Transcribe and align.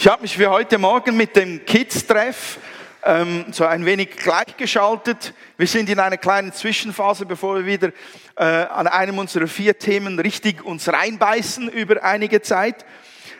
Ich 0.00 0.06
habe 0.06 0.22
mich 0.22 0.36
für 0.36 0.48
heute 0.48 0.78
Morgen 0.78 1.16
mit 1.16 1.34
dem 1.34 1.64
Kids-Treff 1.64 2.58
ähm, 3.02 3.46
so 3.50 3.64
ein 3.64 3.84
wenig 3.84 4.10
gleichgeschaltet. 4.10 5.34
Wir 5.56 5.66
sind 5.66 5.90
in 5.90 5.98
einer 5.98 6.18
kleinen 6.18 6.52
Zwischenphase, 6.52 7.26
bevor 7.26 7.56
wir 7.56 7.66
wieder 7.66 7.88
äh, 8.36 8.44
an 8.44 8.86
einem 8.86 9.18
unserer 9.18 9.48
vier 9.48 9.76
Themen 9.76 10.16
richtig 10.20 10.64
uns 10.64 10.88
reinbeißen 10.88 11.68
über 11.70 12.04
einige 12.04 12.40
Zeit. 12.42 12.86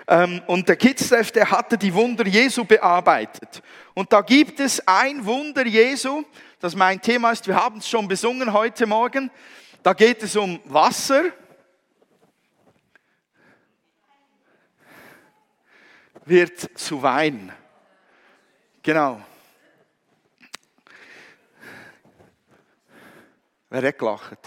Ähm, 0.09 0.43
und 0.49 0.69
der 0.69 0.75
Kids-Treff, 0.75 1.31
der 1.31 1.49
hatte 1.49 1.79
die 1.79 1.95
Wunder 1.95 2.27
Jesu 2.27 2.65
bearbeitet. 2.65 3.63
Und 3.95 4.13
da 4.13 4.21
gibt 4.23 4.59
es 4.59 4.83
ein 4.85 5.25
Wunder 5.25 5.65
Jesu, 5.65 6.25
das 6.59 6.75
mein 6.75 7.01
Thema 7.01 7.31
ist. 7.31 7.47
Wir 7.47 7.55
haben 7.55 7.79
es 7.79 7.89
schon 7.89 8.09
besungen 8.09 8.53
heute 8.53 8.85
Morgen. 8.85 9.31
Da 9.85 9.93
geht 9.93 10.25
es 10.25 10.35
um 10.35 10.59
Wasser. 10.65 11.27
Wird 16.29 16.79
zu 16.79 17.03
Wein. 17.03 17.53
Genau. 18.83 19.21
Wer 23.71 23.83
hat 23.83 23.99
gelacht? 23.99 24.39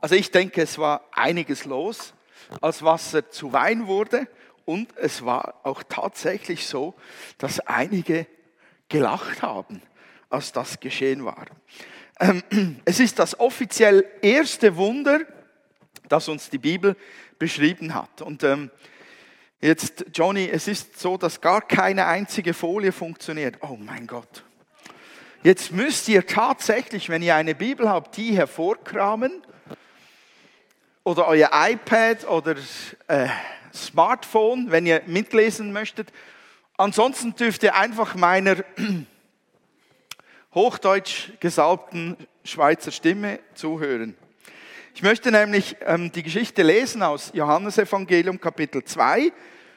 Also 0.00 0.14
ich 0.14 0.30
denke, 0.30 0.62
es 0.62 0.78
war 0.78 1.04
einiges 1.12 1.64
los, 1.64 2.14
als 2.60 2.82
Wasser 2.82 3.30
zu 3.30 3.52
Wein 3.52 3.86
wurde. 3.86 4.28
Und 4.64 4.96
es 4.96 5.24
war 5.24 5.60
auch 5.64 5.82
tatsächlich 5.82 6.66
so, 6.66 6.94
dass 7.38 7.60
einige 7.60 8.26
gelacht 8.88 9.42
haben, 9.42 9.82
als 10.28 10.52
das 10.52 10.80
geschehen 10.80 11.24
war. 11.24 11.46
Ähm, 12.20 12.80
es 12.84 13.00
ist 13.00 13.18
das 13.18 13.38
offiziell 13.40 14.06
erste 14.22 14.76
Wunder, 14.76 15.20
das 16.08 16.28
uns 16.28 16.50
die 16.50 16.58
Bibel 16.58 16.96
beschrieben 17.38 17.94
hat. 17.94 18.22
Und 18.22 18.44
ähm, 18.44 18.70
Jetzt, 19.62 20.06
Johnny, 20.14 20.48
es 20.48 20.66
ist 20.68 20.98
so, 20.98 21.18
dass 21.18 21.42
gar 21.42 21.60
keine 21.60 22.06
einzige 22.06 22.54
Folie 22.54 22.92
funktioniert. 22.92 23.58
Oh 23.60 23.76
mein 23.78 24.06
Gott. 24.06 24.42
Jetzt 25.42 25.72
müsst 25.72 26.08
ihr 26.08 26.26
tatsächlich, 26.26 27.10
wenn 27.10 27.22
ihr 27.22 27.34
eine 27.34 27.54
Bibel 27.54 27.88
habt, 27.88 28.16
die 28.16 28.34
hervorkramen 28.34 29.42
oder 31.04 31.26
euer 31.26 31.50
iPad 31.52 32.26
oder 32.26 32.56
äh, 33.08 33.28
Smartphone, 33.74 34.70
wenn 34.70 34.86
ihr 34.86 35.02
mitlesen 35.06 35.72
möchtet. 35.72 36.10
Ansonsten 36.78 37.34
dürft 37.34 37.62
ihr 37.62 37.74
einfach 37.74 38.14
meiner 38.14 38.56
hochdeutsch 40.54 41.32
gesalbten 41.38 42.16
Schweizer 42.44 42.92
Stimme 42.92 43.40
zuhören. 43.54 44.16
Ich 44.94 45.02
möchte 45.02 45.30
nämlich 45.30 45.76
ähm, 45.86 46.10
die 46.12 46.22
Geschichte 46.22 46.62
lesen 46.62 47.02
aus 47.02 47.30
Johannesevangelium 47.32 48.40
Kapitel 48.40 48.84
2 48.84 49.32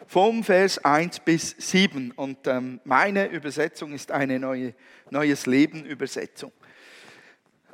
vom 0.08 0.44
Vers 0.44 0.83
1 0.83 1.19
bis 1.19 1.56
7. 1.58 2.11
Und 2.11 2.47
ähm, 2.47 2.81
meine 2.83 3.28
Übersetzung 3.28 3.94
ist 3.94 4.11
eine 4.11 4.39
neue, 4.39 4.73
Neues 5.11 5.45
Leben 5.45 5.86
Übersetzung. 5.86 6.52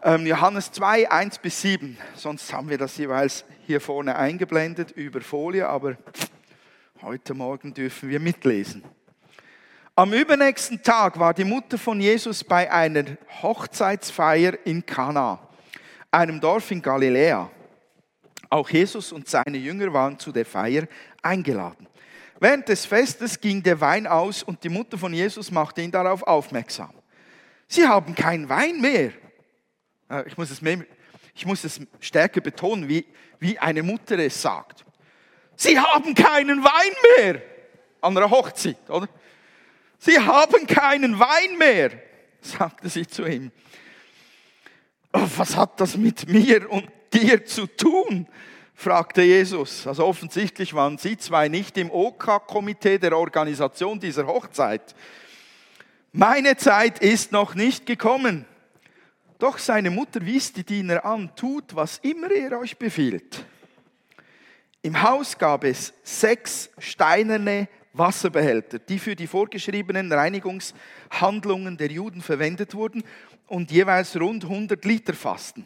Ähm, 0.03 0.27
Johannes 0.27 0.71
2, 0.73 1.09
1 1.09 1.39
bis 1.39 1.61
7. 1.61 1.97
Sonst 2.15 2.53
haben 2.53 2.69
wir 2.69 2.77
das 2.77 2.97
jeweils 2.97 3.45
hier 3.65 3.81
vorne 3.81 4.15
eingeblendet 4.17 4.91
über 4.91 5.21
Folie, 5.21 5.67
aber 5.67 5.97
heute 7.01 7.33
Morgen 7.33 7.73
dürfen 7.73 8.09
wir 8.09 8.19
mitlesen. 8.19 8.83
Am 9.95 10.13
übernächsten 10.13 10.83
Tag 10.83 11.19
war 11.19 11.33
die 11.33 11.45
Mutter 11.45 11.77
von 11.77 11.99
Jesus 11.99 12.43
bei 12.43 12.71
einer 12.71 13.05
Hochzeitsfeier 13.41 14.57
in 14.65 14.85
Kana, 14.85 15.48
einem 16.11 16.39
Dorf 16.39 16.71
in 16.71 16.81
Galiläa. 16.81 17.49
Auch 18.49 18.69
Jesus 18.69 19.11
und 19.11 19.27
seine 19.27 19.57
Jünger 19.57 19.93
waren 19.93 20.17
zu 20.17 20.31
der 20.31 20.45
Feier 20.45 20.87
eingeladen. 21.21 21.87
Während 22.39 22.67
des 22.69 22.85
Festes 22.85 23.39
ging 23.39 23.61
der 23.61 23.79
Wein 23.81 24.07
aus 24.07 24.43
und 24.43 24.63
die 24.63 24.69
Mutter 24.69 24.97
von 24.97 25.13
Jesus 25.13 25.51
machte 25.51 25.81
ihn 25.81 25.91
darauf 25.91 26.23
aufmerksam. 26.23 26.93
Sie 27.67 27.87
haben 27.87 28.15
keinen 28.15 28.49
Wein 28.49 28.81
mehr. 28.81 29.11
Ich 30.25 30.37
muss 30.37 30.49
es, 30.49 30.61
mehr, 30.61 30.83
ich 31.35 31.45
muss 31.45 31.63
es 31.63 31.79
stärker 31.99 32.41
betonen, 32.41 32.89
wie, 32.89 33.05
wie 33.39 33.59
eine 33.59 33.83
Mutter 33.83 34.17
es 34.17 34.41
sagt. 34.41 34.83
Sie 35.55 35.77
haben 35.77 36.15
keinen 36.15 36.63
Wein 36.63 36.93
mehr. 37.17 37.41
An 38.01 38.17
einer 38.17 38.31
Hochzeit, 38.31 38.89
oder? 38.89 39.09
Sie 39.99 40.17
haben 40.17 40.65
keinen 40.65 41.19
Wein 41.19 41.57
mehr, 41.57 41.91
sagte 42.41 42.87
sie 42.87 43.05
zu 43.05 43.25
ihm. 43.25 43.51
Oh, 45.11 45.27
was 45.37 45.55
hat 45.55 45.79
das 45.79 45.97
mit 45.97 46.27
mir 46.27 46.69
und 46.69 46.87
dir 47.13 47.43
zu 47.45 47.65
tun? 47.65 48.27
fragte 48.75 49.23
Jesus. 49.23 49.85
Also 49.85 50.05
offensichtlich 50.05 50.73
waren 50.73 50.97
sie 50.97 51.17
zwei 51.17 51.49
nicht 51.49 51.77
im 51.77 51.91
OK-Komitee 51.91 52.97
der 52.97 53.17
Organisation 53.17 53.99
dieser 53.99 54.25
Hochzeit. 54.25 54.95
Meine 56.13 56.55
Zeit 56.55 56.99
ist 56.99 57.31
noch 57.31 57.55
nicht 57.55 57.85
gekommen. 57.85 58.45
Doch 59.37 59.57
seine 59.57 59.89
Mutter 59.89 60.25
wies 60.25 60.53
die 60.53 60.63
Diener 60.63 61.03
an, 61.03 61.31
tut, 61.35 61.75
was 61.75 61.97
immer 61.99 62.31
er 62.31 62.59
euch 62.59 62.77
befiehlt. 62.77 63.45
Im 64.81 65.01
Haus 65.01 65.37
gab 65.37 65.65
es 65.65 65.93
sechs 66.03 66.69
steinerne 66.77 67.67
Wasserbehälter, 67.93 68.79
die 68.79 68.99
für 68.99 69.15
die 69.15 69.27
vorgeschriebenen 69.27 70.11
Reinigungshandlungen 70.11 71.75
der 71.77 71.91
Juden 71.91 72.21
verwendet 72.21 72.75
wurden 72.75 73.03
und 73.49 73.71
jeweils 73.71 74.19
rund 74.19 74.43
100 74.43 74.83
Liter 74.85 75.13
fassten. 75.13 75.65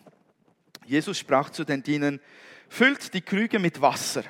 Jesus 0.86 1.18
sprach 1.18 1.50
zu 1.50 1.64
den 1.64 1.84
Dienern, 1.84 2.20
füllt 2.70 3.14
die 3.14 3.22
Krüge 3.22 3.60
mit 3.60 3.80
Wasser. 3.82 4.24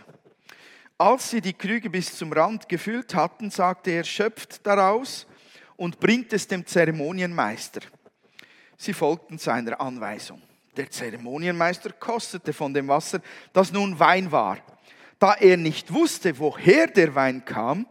Als 0.97 1.29
sie 1.29 1.41
die 1.41 1.53
Krüge 1.53 1.89
bis 1.89 2.17
zum 2.17 2.31
Rand 2.33 2.67
gefüllt 2.67 3.15
hatten, 3.15 3.49
sagte 3.49 3.91
er, 3.91 4.03
schöpft 4.03 4.65
daraus 4.65 5.27
und 5.75 5.99
bringt 5.99 6.33
es 6.33 6.47
dem 6.47 6.65
Zeremonienmeister. 6.65 7.81
Sie 8.77 8.93
folgten 8.93 9.37
seiner 9.37 9.79
Anweisung. 9.79 10.41
Der 10.75 10.89
Zeremonienmeister 10.89 11.91
kostete 11.93 12.53
von 12.53 12.73
dem 12.73 12.87
Wasser, 12.87 13.21
das 13.53 13.71
nun 13.71 13.99
Wein 13.99 14.31
war. 14.31 14.57
Da 15.19 15.35
er 15.35 15.57
nicht 15.57 15.93
wusste, 15.93 16.37
woher 16.39 16.87
der 16.87 17.15
Wein 17.15 17.45
kam, 17.45 17.87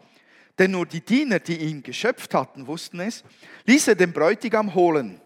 denn 0.58 0.72
nur 0.72 0.86
die 0.86 1.00
Diener, 1.00 1.38
die 1.38 1.56
ihn 1.56 1.82
geschöpft 1.82 2.34
hatten, 2.34 2.66
wussten 2.66 3.00
es, 3.00 3.24
ließ 3.64 3.88
er 3.88 3.94
den 3.94 4.12
Bräutigam 4.12 4.74
holen. 4.74 5.22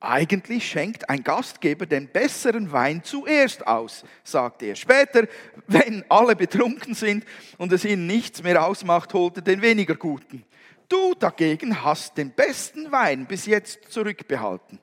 Eigentlich 0.00 0.68
schenkt 0.68 1.10
ein 1.10 1.24
Gastgeber 1.24 1.84
den 1.84 2.08
besseren 2.08 2.70
Wein 2.70 3.02
zuerst 3.02 3.66
aus, 3.66 4.04
sagte 4.22 4.66
er. 4.66 4.76
Später, 4.76 5.26
wenn 5.66 6.04
alle 6.08 6.36
betrunken 6.36 6.94
sind 6.94 7.24
und 7.56 7.72
es 7.72 7.84
ihnen 7.84 8.06
nichts 8.06 8.42
mehr 8.42 8.64
ausmacht, 8.64 9.12
holt 9.12 9.36
er 9.36 9.42
den 9.42 9.60
weniger 9.60 9.96
guten. 9.96 10.44
Du 10.88 11.14
dagegen 11.14 11.82
hast 11.82 12.16
den 12.16 12.30
besten 12.30 12.92
Wein 12.92 13.26
bis 13.26 13.46
jetzt 13.46 13.90
zurückbehalten. 13.90 14.78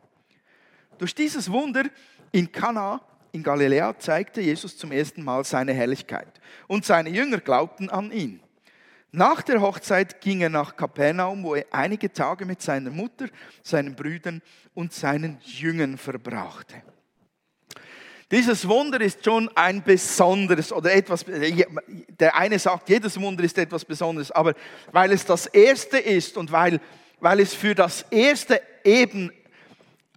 Durch 0.97 1.15
dieses 1.15 1.49
Wunder 1.49 1.85
in 2.31 2.51
Kana 2.51 3.01
in 3.31 3.41
Galiläa 3.41 3.97
zeigte 3.97 4.41
Jesus 4.41 4.77
zum 4.77 4.91
ersten 4.91 5.23
Mal 5.23 5.43
seine 5.43 5.73
Herrlichkeit 5.73 6.39
und 6.67 6.85
seine 6.85 7.09
Jünger 7.09 7.39
glaubten 7.39 7.89
an 7.89 8.11
ihn. 8.11 8.41
Nach 9.15 9.41
der 9.41 9.61
Hochzeit 9.61 10.19
ging 10.19 10.41
er 10.41 10.49
nach 10.49 10.75
Kapernaum, 10.75 11.41
wo 11.41 11.55
er 11.55 11.65
einige 11.71 12.11
Tage 12.11 12.45
mit 12.45 12.61
seiner 12.61 12.91
Mutter, 12.91 13.27
seinen 13.63 13.95
Brüdern 13.95 14.41
und 14.73 14.91
seinen 14.91 15.37
Jüngern 15.41 15.97
verbrachte. 15.97 16.83
Dieses 18.29 18.67
Wunder 18.67 18.99
ist 18.99 19.23
schon 19.23 19.49
ein 19.55 19.81
besonderes 19.83 20.73
oder 20.73 20.93
etwas, 20.93 21.23
der 21.25 22.35
eine 22.35 22.59
sagt, 22.59 22.89
jedes 22.89 23.17
Wunder 23.21 23.45
ist 23.45 23.57
etwas 23.57 23.85
Besonderes, 23.85 24.31
aber 24.31 24.53
weil 24.91 25.13
es 25.13 25.23
das 25.23 25.45
erste 25.45 25.97
ist 25.97 26.35
und 26.35 26.51
weil, 26.51 26.81
weil 27.21 27.39
es 27.39 27.53
für 27.53 27.73
das 27.73 28.01
erste 28.11 28.61
eben 28.83 29.31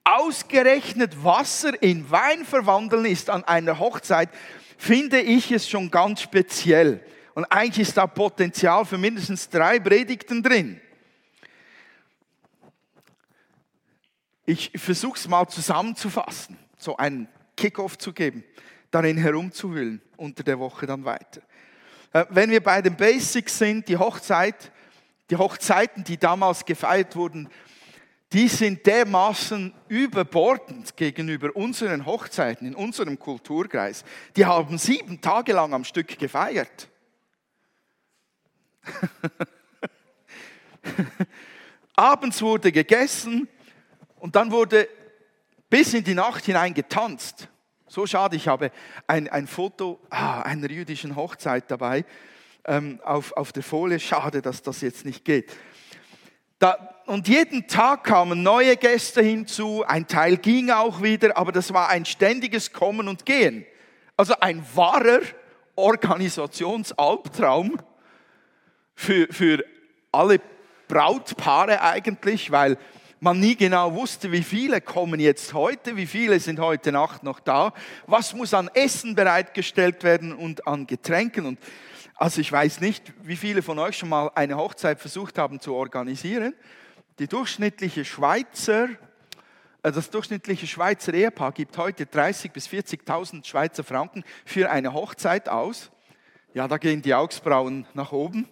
ausgerechnet 0.03 1.23
Wasser 1.23 1.81
in 1.81 2.11
Wein 2.11 2.45
verwandeln 2.45 3.05
ist 3.05 3.31
an 3.31 3.45
einer 3.45 3.79
Hochzeit, 3.79 4.31
finde 4.77 5.21
ich 5.21 5.53
es 5.53 5.69
schon 5.69 5.89
ganz 5.89 6.21
speziell. 6.21 7.01
Und 7.38 7.44
eigentlich 7.53 7.87
ist 7.87 7.97
da 7.97 8.09
Potenzial 8.09 8.85
für 8.85 8.99
mindestens 8.99 9.49
drei 9.49 9.79
Predigten 9.79 10.43
drin. 10.43 10.81
Ich 14.44 14.73
versuche 14.75 15.17
es 15.17 15.29
mal 15.29 15.46
zusammenzufassen, 15.46 16.58
so 16.79 16.96
einen 16.96 17.29
Kickoff 17.56 17.96
zu 17.96 18.12
geben, 18.12 18.43
darin 18.90 19.17
herumzuwühlen, 19.17 20.02
unter 20.17 20.43
der 20.43 20.58
Woche 20.58 20.87
dann 20.87 21.05
weiter. 21.05 21.40
Äh, 22.12 22.25
wenn 22.31 22.50
wir 22.50 22.61
bei 22.61 22.82
den 22.82 22.96
Basics 22.96 23.56
sind, 23.56 23.87
die 23.87 23.96
Hochzeit, 23.96 24.73
die 25.31 25.37
Hochzeiten, 25.37 26.02
die 26.02 26.17
damals 26.17 26.64
gefeiert 26.64 27.14
wurden, 27.14 27.49
die 28.32 28.49
sind 28.49 28.84
dermaßen 28.84 29.73
überbordend 29.87 30.96
gegenüber 30.96 31.55
unseren 31.55 32.05
Hochzeiten 32.05 32.67
in 32.67 32.75
unserem 32.75 33.17
Kulturkreis. 33.17 34.02
Die 34.34 34.44
haben 34.44 34.76
sieben 34.76 35.20
Tage 35.20 35.52
lang 35.52 35.73
am 35.73 35.84
Stück 35.84 36.19
gefeiert. 36.19 36.88
Abends 41.97 42.43
wurde 42.43 42.73
gegessen 42.73 43.49
und 44.19 44.37
dann 44.37 44.51
wurde 44.51 44.87
bis 45.71 45.95
in 45.95 46.05
die 46.05 46.15
Nacht 46.15 46.45
hinein 46.45 46.75
getanzt. 46.75 47.49
So 47.87 48.07
schade, 48.07 48.37
ich 48.37 48.49
habe 48.49 48.71
ein, 49.07 49.29
ein 49.29 49.47
Foto 49.47 49.99
ah, 50.11 50.43
einer 50.43 50.71
jüdischen 50.71 51.17
Hochzeit 51.17 51.71
dabei. 51.71 52.05
ähm, 52.69 53.01
auf, 53.03 53.33
auf 53.33 53.51
der 53.53 53.65
Folie. 53.65 53.99
Schade, 53.99 54.41
dass 54.43 54.63
das 54.63 54.83
jetzt 54.83 55.05
nicht 55.05 55.25
geht. 55.25 55.51
Da, 56.59 56.95
und 57.07 57.27
jeden 57.29 57.67
Tag 57.67 58.05
kamen 58.05 58.43
neue 58.43 58.77
Gäste 58.77 59.23
hinzu, 59.23 59.83
ein 59.87 60.07
Teil 60.07 60.37
ging 60.37 60.71
auch 60.71 61.03
wieder, 61.03 61.35
aber 61.37 61.53
das 61.53 61.73
war 61.73 61.89
ein 61.89 62.05
ständiges 62.05 62.73
Kommen 62.73 63.09
und 63.09 63.25
Gehen. 63.25 63.65
Also 64.17 64.35
ein 64.41 64.65
wahrer 64.75 65.21
Organisationsalbtraum 65.77 67.79
für, 68.99 69.29
für 69.31 69.65
alle 70.11 70.41
Brautpaare 70.89 71.81
eigentlich, 71.83 72.50
weil 72.50 72.77
man 73.21 73.39
nie 73.39 73.55
genau 73.55 73.95
wusste, 73.95 74.33
wie 74.33 74.43
viele 74.43 74.81
kommen 74.81 75.21
jetzt 75.21 75.55
heute, 75.55 75.97
wie 75.97 76.06
viele 76.06 76.41
sind 76.41 76.59
heute 76.59 76.91
Nacht 76.91 77.23
noch 77.23 77.39
da, 77.39 77.73
was 78.09 78.35
muss 78.35 78.55
an 78.55 78.69
Essen 78.75 79.15
bereitgestellt 79.15 80.03
werden 80.03 80.33
und 80.33 80.67
an 80.67 80.89
Getränken. 80.89 81.47
Und 81.47 81.61
also 82.17 82.41
ich 82.41 82.50
weiß 82.50 82.81
nicht, 82.81 83.12
wie 83.23 83.37
viele 83.37 83.62
von 83.62 83.79
euch 83.79 83.97
schon 83.97 84.09
mal 84.09 84.33
eine 84.35 84.56
Hochzeit 84.56 84.99
versucht 84.99 85.39
haben 85.39 85.61
zu 85.61 85.75
organisieren. 85.75 86.55
Die 87.21 87.29
durchschnittliche 87.29 88.05
Schweizer, 88.05 88.89
äh, 89.85 89.93
das 89.93 90.11
durchschnittliche 90.11 90.67
Schweizer 90.67 91.15
Ehepaar 91.15 91.53
gibt 91.53 91.79
heute 91.79 92.05
30.000 92.05 92.51
bis 92.53 92.67
40.000 92.67 93.47
Schweizer 93.47 93.85
Franken 93.85 94.25
für 94.44 94.71
eine 94.71 94.93
Hochzeit 94.93 95.49
aus. 95.49 95.93
Ja, 96.53 96.67
da 96.67 96.79
gehen 96.79 97.01
die 97.01 97.15
Augsbrauen 97.15 97.87
nach 97.94 98.11
oben. 98.11 98.49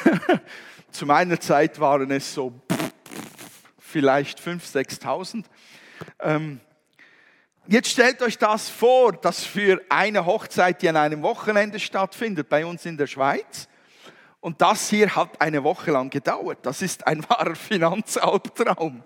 Zu 0.90 1.06
meiner 1.06 1.40
Zeit 1.40 1.80
waren 1.80 2.10
es 2.10 2.34
so 2.34 2.52
vielleicht 3.78 4.40
5.000, 4.40 5.00
6.000. 5.00 5.44
Ähm, 6.20 6.60
jetzt 7.66 7.88
stellt 7.88 8.22
euch 8.22 8.38
das 8.38 8.68
vor, 8.68 9.12
dass 9.12 9.44
für 9.44 9.80
eine 9.88 10.26
Hochzeit, 10.26 10.82
die 10.82 10.88
an 10.88 10.96
einem 10.96 11.22
Wochenende 11.22 11.78
stattfindet, 11.78 12.48
bei 12.48 12.64
uns 12.64 12.84
in 12.86 12.96
der 12.96 13.06
Schweiz, 13.06 13.68
und 14.40 14.60
das 14.60 14.90
hier 14.90 15.14
hat 15.14 15.40
eine 15.40 15.62
Woche 15.62 15.92
lang 15.92 16.10
gedauert. 16.10 16.58
Das 16.62 16.82
ist 16.82 17.06
ein 17.06 17.22
wahrer 17.28 17.54
Finanzalbtraum. 17.54 19.02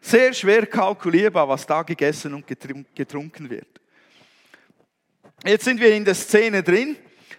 Sehr 0.00 0.32
schwer 0.32 0.66
kalkulierbar, 0.66 1.48
was 1.48 1.64
da 1.64 1.82
gegessen 1.82 2.34
und 2.34 2.44
getrunken 2.46 3.48
wird. 3.48 3.80
Jetzt 5.44 5.64
sind 5.64 5.80
wir 5.80 5.94
in 5.94 6.04
der 6.04 6.16
Szene 6.16 6.64
drin, 6.64 6.96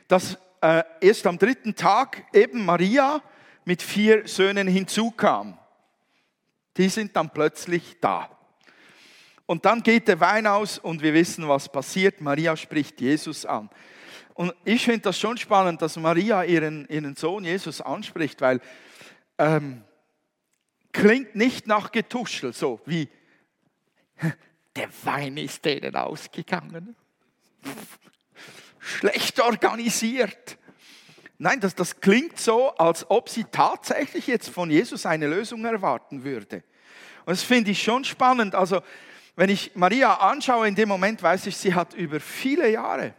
dass 0.08 0.38
äh, 0.64 0.84
erst 1.02 1.28
am 1.28 1.38
dritten 1.38 1.76
Tag 1.76 2.24
eben 2.34 2.64
Maria 2.64 3.22
mit 3.66 3.82
vier 3.82 4.26
Söhnen 4.26 4.66
hinzukam. 4.66 5.58
Die 6.78 6.88
sind 6.88 7.16
dann 7.18 7.30
plötzlich 7.32 7.98
da. 8.00 8.30
Und 9.46 9.66
dann 9.66 9.84
geht 9.84 10.08
der 10.08 10.22
Wein 10.22 10.48
aus 10.48 10.80
und 10.80 11.02
wir 11.02 11.14
wissen, 11.14 11.50
was 11.50 11.70
passiert. 11.70 12.22
Maria 12.22 12.56
spricht 12.56 13.02
Jesus 13.02 13.46
an. 13.46 13.70
Und 14.36 14.54
ich 14.64 14.86
finde 14.86 15.02
das 15.02 15.20
schon 15.20 15.38
spannend, 15.38 15.82
dass 15.82 15.98
Maria 15.98 16.46
ihren, 16.46 16.88
ihren 16.88 17.18
Sohn 17.18 17.44
Jesus 17.44 17.82
anspricht, 17.82 18.40
weil 18.40 18.62
ähm, 19.38 19.84
klingt 20.94 21.36
nicht 21.36 21.68
nach 21.68 21.92
Getuschel, 21.92 22.54
so 22.54 22.80
wie 22.86 23.10
der 24.78 24.90
Wein 25.04 25.36
ist 25.36 25.66
denen 25.66 25.94
ausgegangen. 25.94 26.96
Schlecht 28.84 29.40
organisiert. 29.40 30.58
Nein, 31.38 31.60
das, 31.60 31.76
das 31.76 32.00
klingt 32.00 32.40
so, 32.40 32.76
als 32.76 33.10
ob 33.10 33.30
sie 33.30 33.46
tatsächlich 33.46 34.28
jetzt 34.28 34.50
von 34.50 34.70
Jesus 34.70 35.06
eine 35.06 35.28
Lösung 35.28 35.66
erwarten 35.66 36.24
würde. 36.24 36.64
Und 37.26 37.32
das 37.32 37.44
finde 37.44 37.72
ich 37.72 37.82
schon 37.82 38.04
spannend. 38.04 38.56
Also, 38.56 38.82
wenn 39.36 39.50
ich 39.50 39.72
Maria 39.76 40.14
anschaue, 40.16 40.68
in 40.68 40.76
dem 40.76 40.90
Moment 40.90 41.24
weiß 41.24 41.48
ich, 41.48 41.58
sie 41.58 41.74
hat 41.74 41.94
über 41.96 42.20
viele 42.20 42.70
Jahre, 42.70 43.14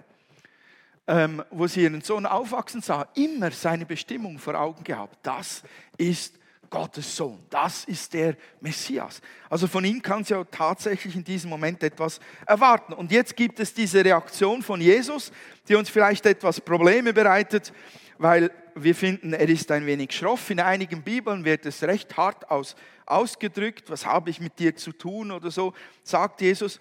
ähm, 1.07 1.43
wo 1.51 1.67
sie 1.67 1.83
ihren 1.83 2.03
Sohn 2.03 2.25
aufwachsen 2.25 2.81
sah, 2.81 3.09
immer 3.15 3.51
seine 3.51 3.85
Bestimmung 3.85 4.39
vor 4.39 4.55
Augen 4.55 4.85
gehabt. 4.85 5.19
Das 5.23 5.63
ist 5.97 6.39
Gottes 6.75 7.15
Sohn. 7.15 7.39
Das 7.51 7.85
ist 7.85 8.13
der 8.15 8.37
Messias. 8.61 9.21
Also 9.49 9.69
von 9.69 9.85
ihm 9.85 10.03
kann 10.03 10.25
sie 10.25 10.35
ja 10.35 10.43
tatsächlich 10.43 11.15
in 11.15 11.23
diesem 11.23 11.49
Moment 11.49 11.81
etwas 11.85 12.19
erwarten. 12.47 12.93
Und 12.95 13.13
jetzt 13.13 13.37
gibt 13.37 13.61
es 13.61 13.73
diese 13.73 14.05
Reaktion 14.05 14.61
von 14.61 14.81
Jesus, 14.81 15.31
die 15.69 15.77
uns 15.77 15.89
vielleicht 15.89 16.27
etwas 16.27 16.61
Probleme 16.61 17.13
bereitet 17.13 17.73
weil 18.19 18.51
wir 18.75 18.95
finden, 18.95 19.33
er 19.33 19.49
ist 19.49 19.71
ein 19.71 19.87
wenig 19.87 20.13
schroff. 20.13 20.51
In 20.51 20.61
einigen 20.61 21.03
Bibeln 21.03 21.45
wird 21.45 21.67
es 21.67 21.83
recht 21.83 22.17
hart 22.17 22.51
aus, 22.51 22.77
ausgedrückt, 23.07 23.91
was 23.91 24.07
habe 24.07 24.31
ich 24.31 24.41
mit 24.41 24.59
dir 24.59 24.75
zu 24.77 24.93
tun 24.93 25.31
oder 25.31 25.51
so, 25.51 25.75
sagt 26.03 26.41
Jesus. 26.41 26.81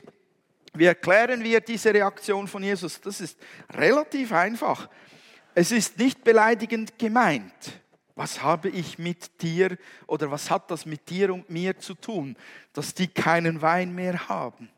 Wie 0.74 0.86
erklären 0.86 1.44
wir 1.44 1.62
diese 1.62 1.94
Reaktion 1.94 2.48
von 2.48 2.64
Jesus? 2.64 3.00
Das 3.02 3.22
ist 3.22 3.38
relativ 3.74 4.32
einfach. 4.32 4.90
Es 5.54 5.72
ist 5.72 6.00
nicht 6.00 6.24
beleidigend 6.24 6.98
gemeint. 6.98 7.83
Was 8.16 8.44
habe 8.44 8.70
ich 8.70 9.00
mit 9.00 9.42
dir 9.42 9.78
oder 10.06 10.30
was 10.30 10.52
hat 10.52 10.70
das 10.70 10.86
mit 10.86 11.10
dir 11.10 11.34
und 11.34 11.50
mir 11.50 11.80
zu 11.80 11.96
tun, 11.96 12.36
dass 12.74 12.94
die 12.94 13.08
keinen 13.08 13.62
Wein 13.62 13.94
mehr 13.96 14.30
haben? 14.30 14.70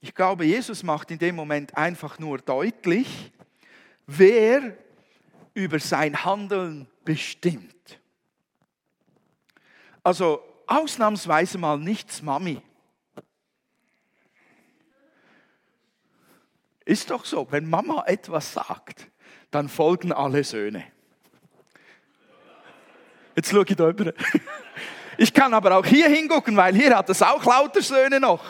Ich 0.00 0.14
glaube, 0.14 0.44
Jesus 0.44 0.84
macht 0.84 1.10
in 1.10 1.18
dem 1.18 1.34
Moment 1.34 1.76
einfach 1.76 2.20
nur 2.20 2.38
deutlich, 2.38 3.32
wer 4.06 4.76
über 5.54 5.80
sein 5.80 6.24
Handeln 6.24 6.86
bestimmt. 7.04 8.00
Also 10.04 10.40
ausnahmsweise 10.68 11.58
mal 11.58 11.78
nichts 11.78 12.22
Mami. 12.22 12.62
Ist 16.84 17.10
doch 17.10 17.24
so, 17.24 17.50
wenn 17.50 17.68
Mama 17.68 18.04
etwas 18.06 18.52
sagt, 18.52 19.10
dann 19.50 19.68
folgen 19.68 20.12
alle 20.12 20.44
Söhne. 20.44 20.84
Jetzt 23.38 23.52
schaue 23.52 23.64
ich 23.68 23.76
da 23.76 23.84
rüber. 23.84 24.12
Ich 25.16 25.32
kann 25.32 25.54
aber 25.54 25.76
auch 25.76 25.86
hier 25.86 26.08
hingucken, 26.08 26.56
weil 26.56 26.74
hier 26.74 26.96
hat 26.96 27.08
es 27.08 27.22
auch 27.22 27.44
lauter 27.44 27.80
Söhne 27.80 28.18
noch. 28.18 28.44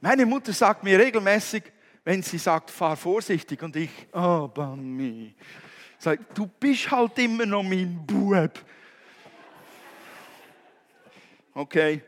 Meine 0.00 0.24
Mutter 0.24 0.50
sagt 0.54 0.82
mir 0.82 0.98
regelmäßig, 0.98 1.62
wenn 2.04 2.22
sie 2.22 2.38
sagt, 2.38 2.70
fahr 2.70 2.96
vorsichtig 2.96 3.62
und 3.62 3.76
ich, 3.76 3.90
oh, 4.14 4.48
Bami, 4.48 5.34
sagt, 5.98 6.38
du 6.38 6.46
bist 6.46 6.90
halt 6.90 7.18
immer 7.18 7.44
noch 7.44 7.62
mein 7.62 8.02
Bub. 8.06 8.64
Okay, 11.52 12.02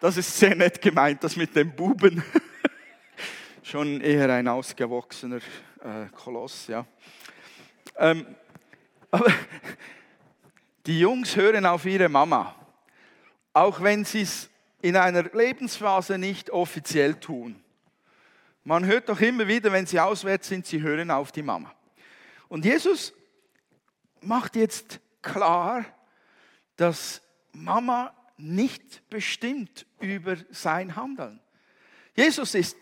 das 0.00 0.16
ist 0.16 0.36
sehr 0.36 0.56
nett 0.56 0.82
gemeint, 0.82 1.22
das 1.22 1.36
mit 1.36 1.54
dem 1.54 1.70
Buben. 1.70 2.20
Schon 3.62 4.00
eher 4.00 4.28
ein 4.30 4.48
ausgewachsener 4.48 5.36
äh, 5.36 6.06
Koloss, 6.12 6.66
ja. 6.66 6.84
Ähm, 7.96 8.26
aber 9.12 9.32
die 10.86 11.00
Jungs 11.00 11.36
hören 11.36 11.66
auf 11.66 11.84
ihre 11.84 12.08
Mama, 12.08 12.54
auch 13.52 13.82
wenn 13.82 14.04
sie 14.04 14.22
es 14.22 14.48
in 14.80 14.96
einer 14.96 15.24
Lebensphase 15.24 16.18
nicht 16.18 16.50
offiziell 16.50 17.14
tun. 17.14 17.62
Man 18.62 18.84
hört 18.84 19.08
doch 19.08 19.20
immer 19.20 19.48
wieder, 19.48 19.72
wenn 19.72 19.86
sie 19.86 20.00
auswärts 20.00 20.48
sind, 20.48 20.66
sie 20.66 20.80
hören 20.82 21.10
auf 21.10 21.32
die 21.32 21.42
Mama. 21.42 21.74
Und 22.48 22.64
Jesus 22.64 23.12
macht 24.20 24.56
jetzt 24.56 25.00
klar, 25.22 25.84
dass 26.76 27.22
Mama 27.52 28.14
nicht 28.36 29.08
bestimmt 29.08 29.86
über 29.98 30.36
sein 30.50 30.94
Handeln. 30.94 31.40
Jesus 32.14 32.54
ist 32.54 32.76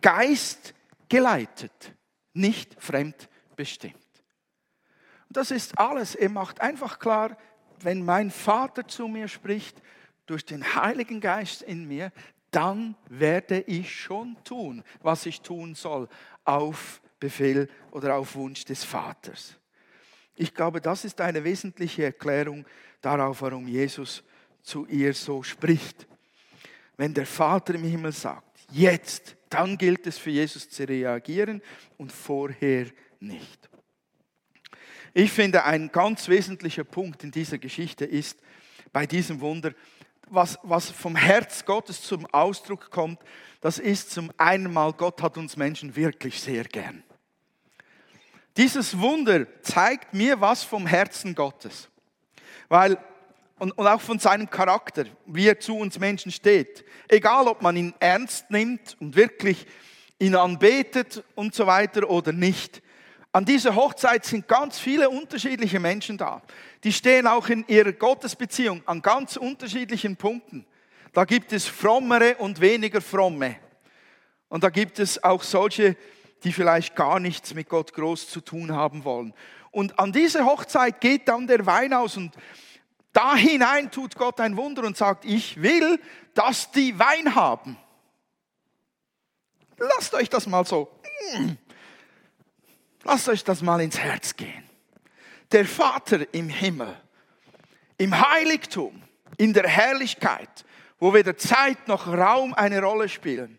geistgeleitet, 0.00 1.94
nicht 2.32 2.76
fremdbestimmt. 2.78 4.03
Das 5.34 5.50
ist 5.50 5.78
alles. 5.78 6.14
Er 6.14 6.30
macht 6.30 6.60
einfach 6.60 6.98
klar, 6.98 7.36
wenn 7.80 8.04
mein 8.04 8.30
Vater 8.30 8.86
zu 8.88 9.08
mir 9.08 9.28
spricht, 9.28 9.82
durch 10.26 10.46
den 10.46 10.74
Heiligen 10.74 11.20
Geist 11.20 11.60
in 11.60 11.86
mir, 11.86 12.10
dann 12.50 12.94
werde 13.08 13.60
ich 13.60 13.94
schon 13.94 14.36
tun, 14.44 14.82
was 15.02 15.26
ich 15.26 15.42
tun 15.42 15.74
soll, 15.74 16.08
auf 16.44 17.02
Befehl 17.20 17.68
oder 17.90 18.16
auf 18.16 18.36
Wunsch 18.36 18.64
des 18.64 18.84
Vaters. 18.84 19.56
Ich 20.36 20.54
glaube, 20.54 20.80
das 20.80 21.04
ist 21.04 21.20
eine 21.20 21.44
wesentliche 21.44 22.04
Erklärung 22.04 22.64
darauf, 23.00 23.42
warum 23.42 23.68
Jesus 23.68 24.22
zu 24.62 24.86
ihr 24.86 25.12
so 25.14 25.42
spricht. 25.42 26.06
Wenn 26.96 27.12
der 27.12 27.26
Vater 27.26 27.74
im 27.74 27.84
Himmel 27.84 28.12
sagt, 28.12 28.60
jetzt, 28.70 29.36
dann 29.50 29.76
gilt 29.76 30.06
es 30.06 30.16
für 30.16 30.30
Jesus 30.30 30.70
zu 30.70 30.88
reagieren 30.88 31.60
und 31.98 32.12
vorher 32.12 32.86
nicht. 33.20 33.68
Ich 35.16 35.30
finde, 35.30 35.64
ein 35.64 35.92
ganz 35.92 36.28
wesentlicher 36.28 36.82
Punkt 36.82 37.22
in 37.22 37.30
dieser 37.30 37.58
Geschichte 37.58 38.04
ist 38.04 38.36
bei 38.92 39.06
diesem 39.06 39.40
Wunder, 39.40 39.72
was, 40.28 40.58
was 40.64 40.90
vom 40.90 41.14
Herz 41.14 41.64
Gottes 41.64 42.02
zum 42.02 42.26
Ausdruck 42.26 42.90
kommt, 42.90 43.20
das 43.60 43.78
ist 43.78 44.10
zum 44.10 44.32
einen 44.38 44.72
mal, 44.72 44.92
Gott 44.92 45.22
hat 45.22 45.38
uns 45.38 45.56
Menschen 45.56 45.94
wirklich 45.94 46.40
sehr 46.40 46.64
gern. 46.64 47.04
Dieses 48.56 48.98
Wunder 48.98 49.46
zeigt 49.62 50.14
mir 50.14 50.40
was 50.40 50.64
vom 50.64 50.84
Herzen 50.84 51.36
Gottes. 51.36 51.88
Weil, 52.68 52.98
und, 53.60 53.70
und 53.70 53.86
auch 53.86 54.00
von 54.00 54.18
seinem 54.18 54.50
Charakter, 54.50 55.04
wie 55.26 55.46
er 55.46 55.60
zu 55.60 55.76
uns 55.76 56.00
Menschen 56.00 56.32
steht. 56.32 56.84
Egal, 57.06 57.46
ob 57.46 57.62
man 57.62 57.76
ihn 57.76 57.94
ernst 58.00 58.50
nimmt 58.50 58.96
und 58.98 59.14
wirklich 59.14 59.64
ihn 60.18 60.34
anbetet 60.34 61.22
und 61.36 61.54
so 61.54 61.68
weiter 61.68 62.10
oder 62.10 62.32
nicht. 62.32 62.82
An 63.34 63.44
dieser 63.44 63.74
Hochzeit 63.74 64.24
sind 64.24 64.46
ganz 64.46 64.78
viele 64.78 65.10
unterschiedliche 65.10 65.80
Menschen 65.80 66.16
da. 66.16 66.40
Die 66.84 66.92
stehen 66.92 67.26
auch 67.26 67.48
in 67.48 67.66
ihrer 67.66 67.90
Gottesbeziehung 67.90 68.80
an 68.86 69.02
ganz 69.02 69.36
unterschiedlichen 69.36 70.14
Punkten. 70.14 70.64
Da 71.12 71.24
gibt 71.24 71.52
es 71.52 71.66
frommere 71.66 72.36
und 72.36 72.60
weniger 72.60 73.00
fromme. 73.00 73.56
Und 74.48 74.62
da 74.62 74.70
gibt 74.70 75.00
es 75.00 75.24
auch 75.24 75.42
solche, 75.42 75.96
die 76.44 76.52
vielleicht 76.52 76.94
gar 76.94 77.18
nichts 77.18 77.54
mit 77.54 77.68
Gott 77.68 77.92
groß 77.92 78.30
zu 78.30 78.40
tun 78.40 78.70
haben 78.70 79.02
wollen. 79.02 79.34
Und 79.72 79.98
an 79.98 80.12
diese 80.12 80.44
Hochzeit 80.44 81.00
geht 81.00 81.26
dann 81.26 81.48
der 81.48 81.66
Wein 81.66 81.92
aus 81.92 82.16
und 82.16 82.32
da 83.12 83.34
hinein 83.34 83.90
tut 83.90 84.14
Gott 84.14 84.38
ein 84.38 84.56
Wunder 84.56 84.84
und 84.84 84.96
sagt, 84.96 85.24
ich 85.24 85.60
will, 85.60 85.98
dass 86.34 86.70
die 86.70 86.96
Wein 87.00 87.34
haben. 87.34 87.76
Lasst 89.76 90.14
euch 90.14 90.30
das 90.30 90.46
mal 90.46 90.64
so, 90.64 90.88
lasst 93.04 93.28
euch 93.28 93.44
das 93.44 93.62
mal 93.62 93.80
ins 93.80 93.98
Herz 93.98 94.36
gehen. 94.36 94.64
Der 95.52 95.64
Vater 95.64 96.26
im 96.32 96.48
Himmel, 96.48 96.96
im 97.98 98.18
Heiligtum, 98.18 99.02
in 99.36 99.52
der 99.52 99.68
Herrlichkeit, 99.68 100.64
wo 100.98 101.12
weder 101.14 101.36
Zeit 101.36 101.86
noch 101.86 102.06
Raum 102.06 102.54
eine 102.54 102.80
Rolle 102.82 103.08
spielen, 103.08 103.58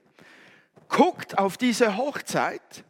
guckt 0.87 1.37
auf 1.37 1.57
diese 1.57 1.97
Hochzeit 1.97 2.83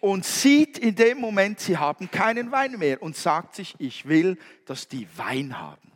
und 0.00 0.24
sieht 0.24 0.78
in 0.78 0.94
dem 0.94 1.18
Moment, 1.18 1.60
sie 1.60 1.78
haben 1.78 2.10
keinen 2.10 2.52
Wein 2.52 2.72
mehr 2.72 3.02
und 3.02 3.16
sagt 3.16 3.54
sich, 3.54 3.74
ich 3.78 4.06
will, 4.06 4.38
dass 4.66 4.88
die 4.88 5.08
Wein 5.16 5.58
haben. 5.58 5.92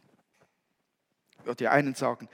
Ja, 1.47 1.55
die 1.55 1.69
einen 1.69 1.95
sagen, 1.95 2.29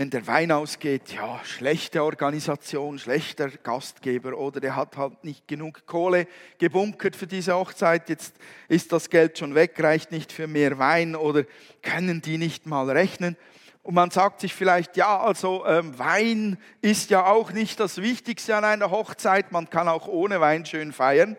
wenn 0.00 0.08
der 0.08 0.26
Wein 0.26 0.50
ausgeht, 0.50 1.12
ja, 1.12 1.44
schlechte 1.44 2.02
Organisation, 2.02 2.98
schlechter 2.98 3.50
Gastgeber 3.50 4.38
oder 4.38 4.58
der 4.58 4.74
hat 4.74 4.96
halt 4.96 5.24
nicht 5.24 5.46
genug 5.46 5.84
Kohle 5.84 6.26
gebunkert 6.56 7.14
für 7.14 7.26
diese 7.26 7.54
Hochzeit, 7.54 8.08
jetzt 8.08 8.34
ist 8.68 8.92
das 8.92 9.10
Geld 9.10 9.36
schon 9.36 9.54
weg, 9.54 9.78
reicht 9.78 10.10
nicht 10.10 10.32
für 10.32 10.46
mehr 10.46 10.78
Wein 10.78 11.14
oder 11.14 11.44
können 11.82 12.22
die 12.22 12.38
nicht 12.38 12.64
mal 12.64 12.88
rechnen. 12.88 13.36
Und 13.82 13.92
man 13.92 14.10
sagt 14.10 14.40
sich 14.40 14.54
vielleicht, 14.54 14.96
ja, 14.96 15.20
also 15.20 15.66
ähm, 15.66 15.98
Wein 15.98 16.56
ist 16.80 17.10
ja 17.10 17.26
auch 17.26 17.52
nicht 17.52 17.78
das 17.78 18.00
Wichtigste 18.00 18.56
an 18.56 18.64
einer 18.64 18.90
Hochzeit, 18.90 19.52
man 19.52 19.68
kann 19.68 19.86
auch 19.86 20.08
ohne 20.08 20.40
Wein 20.40 20.64
schön 20.64 20.94
feiern. 20.94 21.36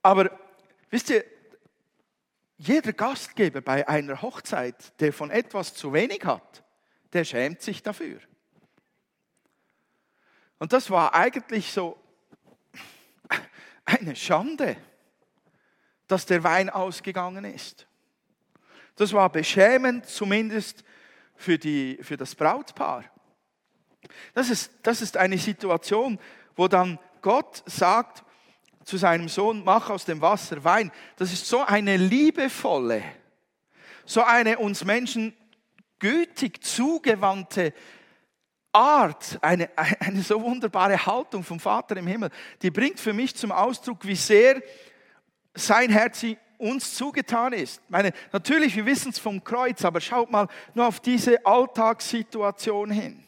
Aber 0.00 0.30
wisst 0.88 1.10
ihr, 1.10 1.24
jeder 2.56 2.94
Gastgeber 2.94 3.60
bei 3.60 3.86
einer 3.86 4.22
Hochzeit, 4.22 4.98
der 4.98 5.12
von 5.12 5.30
etwas 5.30 5.74
zu 5.74 5.92
wenig 5.92 6.24
hat, 6.24 6.62
der 7.12 7.24
schämt 7.24 7.60
sich 7.60 7.82
dafür. 7.82 8.20
Und 10.58 10.72
das 10.72 10.90
war 10.90 11.14
eigentlich 11.14 11.72
so 11.72 11.98
eine 13.84 14.14
Schande, 14.14 14.76
dass 16.06 16.26
der 16.26 16.44
Wein 16.44 16.70
ausgegangen 16.70 17.44
ist. 17.44 17.86
Das 18.96 19.12
war 19.12 19.30
beschämend, 19.30 20.06
zumindest 20.06 20.84
für, 21.34 21.58
die, 21.58 21.98
für 22.02 22.16
das 22.16 22.34
Brautpaar. 22.34 23.04
Das 24.34 24.50
ist, 24.50 24.70
das 24.82 25.02
ist 25.02 25.16
eine 25.16 25.38
Situation, 25.38 26.18
wo 26.54 26.68
dann 26.68 26.98
Gott 27.20 27.62
sagt 27.66 28.24
zu 28.84 28.96
seinem 28.96 29.28
Sohn, 29.28 29.64
mach 29.64 29.90
aus 29.90 30.04
dem 30.04 30.20
Wasser 30.20 30.62
Wein. 30.64 30.90
Das 31.16 31.32
ist 31.32 31.46
so 31.46 31.62
eine 31.62 31.96
liebevolle, 31.96 33.02
so 34.04 34.22
eine 34.22 34.58
uns 34.58 34.84
Menschen 34.84 35.34
gütig 36.02 36.64
zugewandte 36.64 37.72
Art, 38.72 39.38
eine, 39.40 39.70
eine 40.00 40.20
so 40.22 40.42
wunderbare 40.42 41.06
Haltung 41.06 41.44
vom 41.44 41.60
Vater 41.60 41.96
im 41.96 42.08
Himmel, 42.08 42.30
die 42.60 42.70
bringt 42.70 42.98
für 42.98 43.12
mich 43.12 43.36
zum 43.36 43.52
Ausdruck, 43.52 44.04
wie 44.04 44.16
sehr 44.16 44.60
sein 45.54 45.90
Herz 45.90 46.24
uns 46.58 46.94
zugetan 46.94 47.52
ist. 47.52 47.80
Meine, 47.88 48.12
natürlich, 48.32 48.74
wir 48.74 48.84
wissen 48.84 49.10
es 49.10 49.18
vom 49.18 49.44
Kreuz, 49.44 49.84
aber 49.84 50.00
schaut 50.00 50.30
mal 50.30 50.48
nur 50.74 50.86
auf 50.86 50.98
diese 50.98 51.44
Alltagssituation 51.46 52.90
hin, 52.90 53.22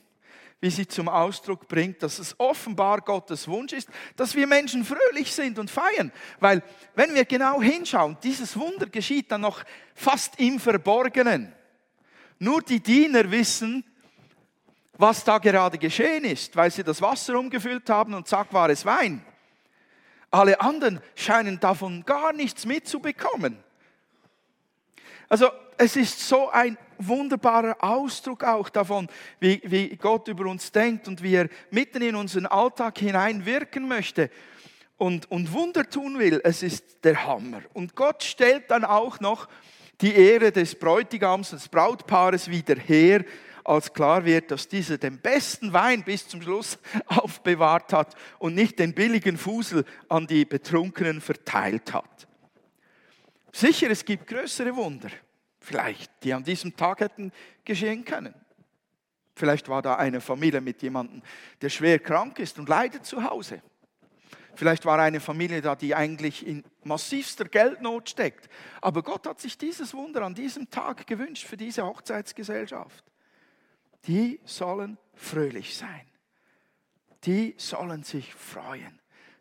wie 0.61 0.71
sie 0.71 0.89
zum 0.89 1.09
Ausdruck 1.09 1.69
bringt, 1.69 2.03
dass 2.03 2.19
es 2.19 2.35
offenbar 2.41 3.03
Gottes 3.03 3.47
Wunsch 3.47 3.73
ist, 3.73 3.89
dass 4.17 4.35
wir 4.35 4.49
Menschen 4.49 4.85
fröhlich 4.85 5.33
sind 5.33 5.61
und 5.61 5.71
feiern. 5.71 6.11
Weil, 6.41 6.63
wenn 6.97 7.15
wir 7.15 7.25
genau 7.25 7.63
hinschauen, 7.63 8.17
dieses 8.25 8.59
Wunder 8.59 8.87
geschieht 8.87 9.31
dann 9.31 9.43
noch 9.43 9.63
fast 9.95 10.41
im 10.41 10.59
Verborgenen. 10.59 11.55
Nur 12.39 12.63
die 12.63 12.81
Diener 12.81 13.31
wissen, 13.31 13.85
was 14.97 15.25
da 15.25 15.39
gerade 15.39 15.79
geschehen 15.79 16.25
ist, 16.25 16.55
weil 16.57 16.71
sie 16.71 16.85
das 16.85 17.03
Wasser 17.03 17.39
umgefüllt 17.39 17.89
haben 17.91 18.15
und 18.15 18.29
zack 18.29 18.53
war 18.53 18.71
es 18.71 18.85
Wein. 18.85 19.25
Alle 20.31 20.61
anderen 20.61 21.01
scheinen 21.15 21.61
davon 21.61 22.05
gar 22.05 22.33
nichts 22.33 22.67
mitzubekommen. 22.67 23.57
Also 25.29 25.51
es 25.77 25.97
ist 25.97 26.21
so 26.29 26.51
ein 26.51 26.77
wunderbarer 26.99 27.77
Ausdruck 27.81 28.45
auch 28.45 28.69
davon, 28.69 29.09
wie, 29.41 29.61
wie 29.65 29.97
Gott 29.97 30.29
über 30.29 30.47
uns 30.47 30.71
denkt 30.71 31.09
und 31.09 31.23
wie 31.23 31.35
er 31.35 31.49
mitten 31.71 32.03
in 32.03 32.15
unseren 32.15 32.47
Alltag 32.47 32.99
hineinwirken 32.99 33.89
möchte 33.89 34.31
und, 34.97 35.31
und 35.31 35.53
Wunder 35.53 35.89
tun 35.89 36.19
will. 36.19 36.41
Es 36.45 36.63
ist 36.63 37.05
der 37.05 37.27
Hammer. 37.27 37.63
Und 37.73 37.97
Gott 37.97 38.23
stellt 38.23 38.71
dann 38.71 38.85
auch 38.85 39.21
noch 39.21 39.49
die 40.05 40.15
Ehre 40.15 40.53
des 40.53 40.75
Bräutigams, 40.75 41.51
des 41.51 41.67
Brautpaares 41.67 42.51
wieder 42.51 42.77
her 42.77 43.25
als 43.65 43.91
klar 43.91 44.23
wird, 44.23 44.51
dass 44.51 44.69
dieser 44.69 44.99
den 44.99 45.19
besten 45.19 45.73
Wein 45.73 46.05
bis 46.05 46.29
zum 46.29 46.43
Schluss 46.43 46.79
aufbewahrt 47.07 47.91
hat 47.95 48.15
und 48.39 48.55
nicht 48.55 48.79
den 48.79 48.93
billigen 48.93 49.39
Fusel 49.39 49.87
an 50.11 50.27
die 50.27 50.45
Betrunkenen 50.45 51.23
verteilt 51.23 51.95
hat. 51.95 52.29
Sicher, 53.51 53.91
es 53.91 54.05
gibt 54.05 54.27
größere 54.27 54.77
Wunder, 54.77 55.09
vielleicht, 55.59 56.13
die 56.23 56.35
an 56.35 56.45
diesem 56.45 56.77
Tag 56.77 57.01
hätten 57.01 57.33
geschehen 57.65 58.05
können. 58.05 58.35
Vielleicht 59.35 59.71
war 59.71 59.81
da 59.81 59.95
eine 59.95 60.21
Familie 60.21 60.61
mit 60.61 60.83
jemandem, 60.83 61.23
der 61.63 61.71
schwer 61.71 61.99
krank 61.99 62.39
ist 62.41 62.59
und 62.59 62.69
leidet 62.69 63.07
zu 63.07 63.25
Hause. 63.25 63.63
Vielleicht 64.57 64.85
war 64.85 64.99
eine 64.99 65.21
Familie 65.21 65.61
da, 65.61 65.75
die 65.75 65.95
eigentlich 65.95 66.47
in 66.47 66.65
massivster 66.85 67.45
Geldnot 67.45 68.11
steckt. 68.11 68.49
Aber 68.81 69.03
Gott 69.03 69.27
hat 69.27 69.41
sich 69.41 69.59
dieses 69.59 69.95
Wunder 69.95 70.23
an 70.23 70.35
diesem 70.35 70.71
Tag 70.71 71.07
gewünscht 71.07 71.47
für 71.47 71.57
diese 71.57 71.85
Hochzeitsgesellschaft 71.85 73.05
die 74.07 74.41
sollen 74.45 74.99
fröhlich 75.15 75.77
sein. 75.77 76.07
Die 77.25 77.55
sollen 77.57 78.03
sich 78.03 78.35
freuen. 78.35 79.01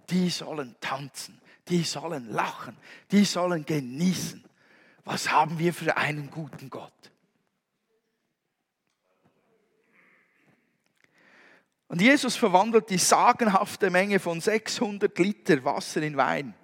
Die 0.10 0.30
sollen 0.30 0.76
tanzen. 0.80 1.42
Die 1.68 1.84
sollen 1.84 2.30
lachen. 2.30 2.78
Die 3.12 3.26
sollen 3.26 3.66
genießen. 3.66 4.44
Was 5.04 5.32
haben 5.32 5.60
wir 5.60 5.74
für 5.74 5.98
einen 5.98 6.30
guten 6.30 6.70
Gott? 6.70 6.94
Und 11.94 12.02
Jesus 12.02 12.36
verwandelt 12.36 12.90
die 12.90 12.98
sagenhafte 12.98 13.92
Menge 13.92 14.20
von 14.20 14.42
600 14.42 15.16
Liter 15.20 15.64
Wasser 15.64 16.02
in 16.02 16.18
Wein. 16.18 16.56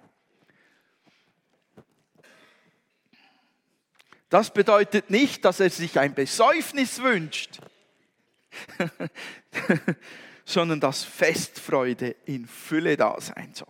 Das 4.28 4.52
bedeutet 4.52 5.08
nicht, 5.08 5.44
dass 5.44 5.60
er 5.60 5.70
sich 5.70 6.00
ein 6.00 6.14
Besäufnis 6.14 7.00
wünscht. 7.00 7.60
sondern 10.44 10.80
dass 10.80 11.04
Festfreude 11.04 12.16
in 12.24 12.48
Fülle 12.48 12.96
da 12.96 13.20
sein 13.20 13.54
soll. 13.54 13.68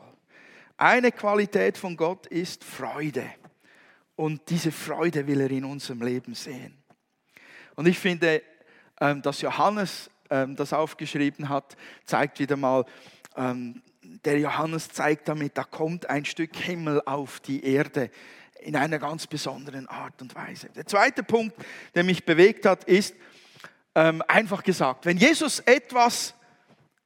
Eine 0.78 1.12
Qualität 1.12 1.76
von 1.76 1.94
Gott 1.94 2.26
ist 2.28 2.64
Freude. 2.64 3.34
Und 4.16 4.48
diese 4.48 4.72
Freude 4.72 5.26
will 5.26 5.42
er 5.42 5.50
in 5.50 5.66
unserem 5.66 6.00
Leben 6.00 6.34
sehen. 6.34 6.82
Und 7.76 7.86
ich 7.86 7.98
finde, 7.98 8.42
ähm, 8.98 9.20
dass 9.20 9.42
Johannes 9.42 10.08
das 10.30 10.72
aufgeschrieben 10.72 11.48
hat, 11.48 11.76
zeigt 12.04 12.38
wieder 12.38 12.56
mal, 12.56 12.84
ähm, 13.36 13.82
der 14.24 14.38
Johannes 14.38 14.88
zeigt 14.88 15.28
damit, 15.28 15.56
da 15.58 15.64
kommt 15.64 16.08
ein 16.08 16.24
Stück 16.24 16.56
Himmel 16.56 17.02
auf 17.04 17.40
die 17.40 17.64
Erde 17.64 18.10
in 18.60 18.76
einer 18.76 18.98
ganz 18.98 19.26
besonderen 19.26 19.86
Art 19.88 20.20
und 20.22 20.34
Weise. 20.34 20.68
Der 20.70 20.86
zweite 20.86 21.22
Punkt, 21.22 21.56
der 21.94 22.04
mich 22.04 22.24
bewegt 22.24 22.66
hat, 22.66 22.84
ist, 22.84 23.14
ähm, 23.94 24.22
einfach 24.28 24.62
gesagt, 24.62 25.06
wenn 25.06 25.16
Jesus 25.16 25.60
etwas 25.60 26.34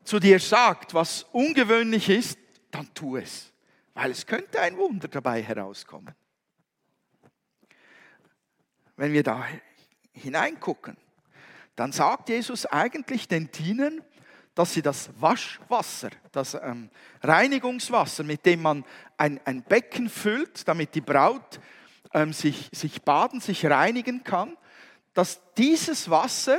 zu 0.04 0.18
dir 0.18 0.38
sagt, 0.38 0.94
was 0.94 1.24
ungewöhnlich 1.32 2.08
ist, 2.08 2.38
dann 2.70 2.92
tu 2.94 3.16
es, 3.16 3.52
weil 3.94 4.10
es 4.10 4.26
könnte 4.26 4.60
ein 4.60 4.76
Wunder 4.76 5.08
dabei 5.08 5.42
herauskommen. 5.42 6.14
Wenn 8.96 9.12
wir 9.12 9.22
da 9.22 9.46
hineingucken, 10.12 10.96
dann 11.76 11.92
sagt 11.92 12.28
Jesus 12.28 12.66
eigentlich 12.66 13.28
den 13.28 13.50
Dienern, 13.50 14.00
dass 14.54 14.72
sie 14.72 14.82
das 14.82 15.10
Waschwasser, 15.18 16.10
das 16.30 16.54
ähm, 16.54 16.90
Reinigungswasser, 17.22 18.22
mit 18.22 18.46
dem 18.46 18.62
man 18.62 18.84
ein, 19.16 19.40
ein 19.44 19.62
Becken 19.62 20.08
füllt, 20.08 20.66
damit 20.68 20.94
die 20.94 21.00
Braut 21.00 21.60
ähm, 22.12 22.32
sich, 22.32 22.70
sich 22.72 23.02
baden, 23.02 23.40
sich 23.40 23.66
reinigen 23.66 24.22
kann, 24.22 24.56
dass 25.12 25.40
dieses 25.56 26.08
Wasser 26.08 26.58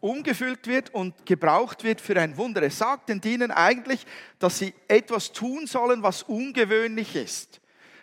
umgefüllt 0.00 0.66
wird 0.66 0.94
und 0.94 1.26
gebraucht 1.26 1.84
wird 1.84 2.00
für 2.00 2.18
ein 2.20 2.36
Wunder. 2.36 2.62
Es 2.62 2.78
sagt 2.78 3.08
den 3.08 3.20
Dienern 3.20 3.50
eigentlich, 3.50 4.06
dass 4.38 4.58
sie 4.58 4.74
etwas 4.88 5.32
tun 5.32 5.66
sollen, 5.66 6.02
was 6.02 6.22
ungewöhnlich 6.22 7.16
ist. 7.16 7.60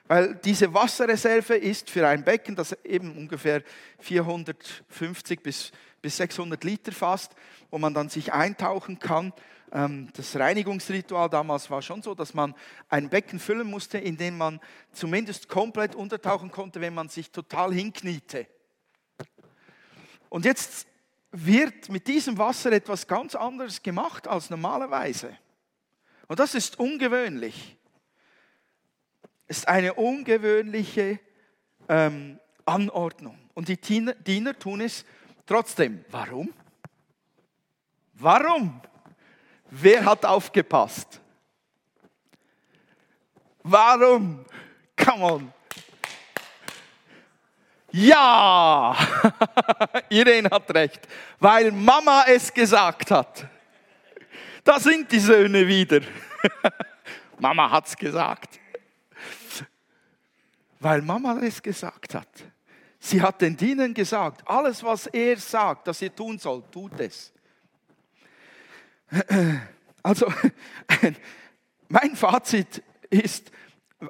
Weil 0.08 0.36
diese 0.36 0.74
Wasserreserve 0.74 1.56
ist 1.56 1.90
für 1.90 2.08
ein 2.08 2.24
Becken, 2.24 2.56
das 2.56 2.74
eben 2.84 3.16
ungefähr 3.16 3.64
450 4.00 5.42
bis, 5.42 5.72
bis 6.04 6.18
600 6.18 6.62
Liter 6.66 6.92
fasst, 6.92 7.32
wo 7.72 7.80
man 7.80 7.94
dann 7.94 8.10
sich 8.10 8.34
eintauchen 8.34 9.00
kann. 9.00 9.32
Ähm, 9.72 10.10
das 10.14 10.36
Reinigungsritual 10.36 11.30
damals 11.30 11.72
war 11.72 11.82
schon 11.82 12.04
so, 12.04 12.14
dass 12.14 12.34
man 12.34 12.54
ein 12.90 13.10
Becken 13.10 13.40
füllen 13.40 13.68
musste, 13.68 13.98
in 13.98 14.18
dem 14.18 14.38
man 14.38 14.60
zumindest 14.92 15.48
komplett 15.48 15.96
untertauchen 15.96 16.52
konnte, 16.52 16.82
wenn 16.82 16.94
man 16.94 17.08
sich 17.08 17.32
total 17.32 17.74
hinkniete. 17.74 18.48
Und 20.28 20.44
jetzt 20.44 20.88
wird 21.32 21.88
mit 21.88 22.06
diesem 22.08 22.38
Wasser 22.38 22.74
etwas 22.74 23.08
ganz 23.08 23.34
anderes 23.34 23.82
gemacht 23.82 24.28
als 24.28 24.50
normalerweise. 24.50 25.38
Und 26.28 26.40
das 26.40 26.54
ist 26.54 26.80
ungewöhnlich. 26.80 27.78
Es 29.48 29.60
ist 29.60 29.68
eine 29.70 29.94
ungewöhnliche 29.94 31.20
ähm, 31.88 32.40
Anordnung. 32.66 33.40
Und 33.54 33.70
die 33.70 33.78
Diener 33.78 34.60
tun 34.60 34.82
es 34.82 35.06
trotzdem. 35.46 36.04
Warum? 36.10 36.54
Warum? 38.14 38.82
Wer 39.70 40.06
hat 40.06 40.26
aufgepasst? 40.26 41.20
Warum? 43.64 44.46
Come 44.96 45.24
on. 45.24 45.54
Ja, 47.92 48.96
Irene 50.10 50.50
hat 50.50 50.74
recht, 50.74 51.08
weil 51.40 51.72
Mama 51.72 52.26
es 52.28 52.52
gesagt 52.52 53.12
hat. 53.12 53.48
Da 54.64 54.80
sind 54.80 55.12
die 55.12 55.20
Söhne 55.20 55.68
wieder. 55.68 56.02
Mama 57.40 57.70
hat 57.70 57.88
es 57.88 57.96
gesagt. 57.96 58.60
Weil 60.80 61.02
Mama 61.04 61.38
es 61.42 61.62
gesagt 61.62 62.16
hat. 62.16 62.28
Sie 63.06 63.22
hat 63.22 63.42
den 63.42 63.58
Dienern 63.58 63.94
gesagt, 63.94 64.48
alles 64.48 64.82
was 64.82 65.08
er 65.08 65.36
sagt, 65.36 65.88
dass 65.88 66.02
ihr 66.02 66.16
tun 66.16 66.40
sollt, 66.40 66.72
tut 66.72 66.98
es. 67.00 67.34
Also, 70.06 70.34
mein 71.88 72.18
Fazit 72.18 72.84
ist, 73.10 73.52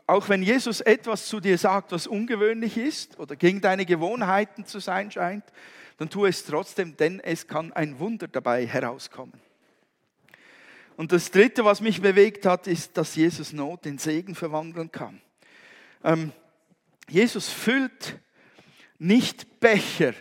auch 0.07 0.27
wenn 0.27 0.41
Jesus 0.41 0.81
etwas 0.81 1.27
zu 1.27 1.39
dir 1.39 1.55
sagt, 1.59 1.91
was 1.91 2.07
ungewöhnlich 2.07 2.77
ist 2.77 3.19
oder 3.19 3.35
gegen 3.35 3.61
deine 3.61 3.85
Gewohnheiten 3.85 4.65
zu 4.65 4.79
sein 4.79 5.11
scheint, 5.11 5.43
dann 5.97 6.09
tu 6.09 6.25
es 6.25 6.45
trotzdem, 6.45 6.97
denn 6.97 7.19
es 7.19 7.45
kann 7.45 7.71
ein 7.73 7.99
Wunder 7.99 8.27
dabei 8.27 8.65
herauskommen. 8.65 9.39
Und 10.97 11.11
das 11.11 11.29
Dritte, 11.29 11.63
was 11.63 11.79
mich 11.79 12.01
bewegt 12.01 12.47
hat, 12.47 12.65
ist, 12.65 12.97
dass 12.97 13.15
Jesus 13.15 13.53
Not 13.53 13.85
in 13.85 13.99
Segen 13.99 14.33
verwandeln 14.33 14.91
kann. 14.91 15.21
Ähm, 16.03 16.31
Jesus 17.07 17.49
füllt 17.49 18.19
nicht 19.03 19.59
Becher 19.59 20.13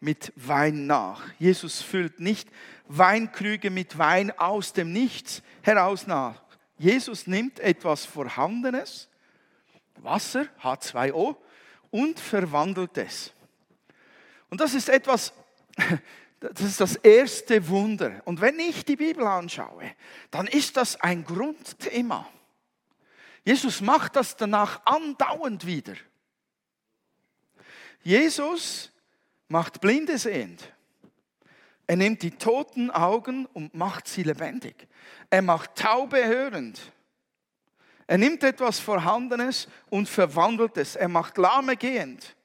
mit 0.00 0.32
Wein 0.34 0.86
nach. 0.86 1.22
Jesus 1.38 1.82
füllt 1.82 2.20
nicht 2.20 2.48
Weinkrüge 2.88 3.70
mit 3.70 3.98
Wein 3.98 4.30
aus 4.38 4.72
dem 4.72 4.92
Nichts 4.92 5.42
heraus 5.62 6.06
nach. 6.06 6.42
Jesus 6.78 7.26
nimmt 7.26 7.60
etwas 7.60 8.06
Vorhandenes, 8.06 9.08
Wasser, 9.96 10.46
H2O, 10.62 11.36
und 11.90 12.18
verwandelt 12.18 12.96
es. 12.96 13.32
Und 14.48 14.60
das 14.60 14.72
ist 14.72 14.88
etwas, 14.88 15.34
das 16.40 16.62
ist 16.62 16.80
das 16.80 16.96
erste 16.96 17.68
Wunder. 17.68 18.22
Und 18.24 18.40
wenn 18.40 18.58
ich 18.58 18.86
die 18.86 18.96
Bibel 18.96 19.26
anschaue, 19.26 19.84
dann 20.30 20.46
ist 20.46 20.78
das 20.78 20.98
ein 20.98 21.24
Grundthema. 21.24 22.26
Jesus 23.44 23.82
macht 23.82 24.16
das 24.16 24.36
danach 24.36 24.80
andauernd 24.86 25.66
wieder. 25.66 25.94
Jesus 28.02 28.90
macht 29.48 29.80
Blinde 29.80 30.18
sehend. 30.18 30.72
Er 31.86 31.96
nimmt 31.96 32.22
die 32.22 32.30
toten 32.30 32.90
Augen 32.90 33.46
und 33.46 33.74
macht 33.74 34.06
sie 34.06 34.22
lebendig. 34.22 34.86
Er 35.28 35.42
macht 35.42 35.74
Taube 35.74 36.24
hörend. 36.24 36.80
Er 38.06 38.18
nimmt 38.18 38.42
etwas 38.42 38.78
Vorhandenes 38.80 39.68
und 39.88 40.08
verwandelt 40.08 40.76
es. 40.76 40.96
Er 40.96 41.08
macht 41.08 41.36
Lahme 41.36 41.76
gehend. 41.76 42.36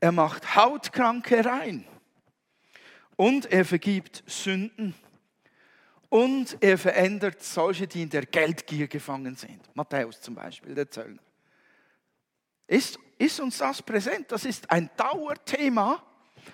Er 0.00 0.12
macht 0.12 0.56
Hautkranke 0.56 1.44
rein. 1.44 1.86
Und 3.16 3.46
er 3.46 3.64
vergibt 3.64 4.22
Sünden. 4.26 4.94
Und 6.10 6.58
er 6.60 6.78
verändert 6.78 7.42
solche, 7.42 7.86
die 7.86 8.02
in 8.02 8.10
der 8.10 8.26
Geldgier 8.26 8.88
gefangen 8.88 9.36
sind. 9.36 9.60
Matthäus 9.74 10.20
zum 10.20 10.34
Beispiel, 10.34 10.74
der 10.74 10.90
Zöllner. 10.90 11.22
Ist, 12.66 12.98
ist 13.18 13.40
uns 13.40 13.58
das 13.58 13.82
präsent? 13.82 14.30
Das 14.32 14.44
ist 14.44 14.70
ein 14.70 14.90
Dauerthema 14.96 16.02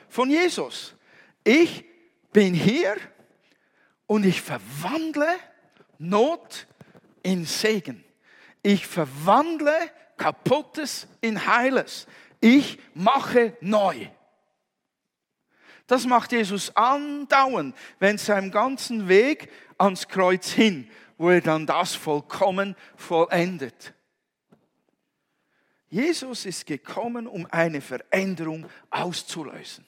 von 0.08 0.30
Jesus. 0.30 0.94
Ich 1.44 1.84
bin 2.32 2.54
hier 2.54 2.96
und 4.06 4.24
ich 4.24 4.40
verwandle 4.40 5.28
Not 5.98 6.66
in 7.22 7.44
Segen. 7.44 8.04
Ich 8.62 8.86
verwandle 8.86 9.74
Kaputtes 10.16 11.06
in 11.20 11.46
Heiles. 11.46 12.06
Ich 12.40 12.78
mache 12.94 13.56
neu. 13.60 14.06
Das 15.86 16.06
macht 16.06 16.32
Jesus 16.32 16.74
andauernd, 16.76 17.76
wenn 17.98 18.16
seinem 18.16 18.50
ganzen 18.50 19.08
Weg 19.08 19.50
ans 19.76 20.08
Kreuz 20.08 20.50
hin, 20.50 20.88
wo 21.18 21.30
er 21.30 21.40
dann 21.40 21.66
das 21.66 21.94
vollkommen 21.94 22.76
vollendet. 22.96 23.92
Jesus 25.90 26.46
ist 26.46 26.66
gekommen, 26.66 27.26
um 27.26 27.46
eine 27.50 27.80
Veränderung 27.80 28.66
auszulösen. 28.90 29.84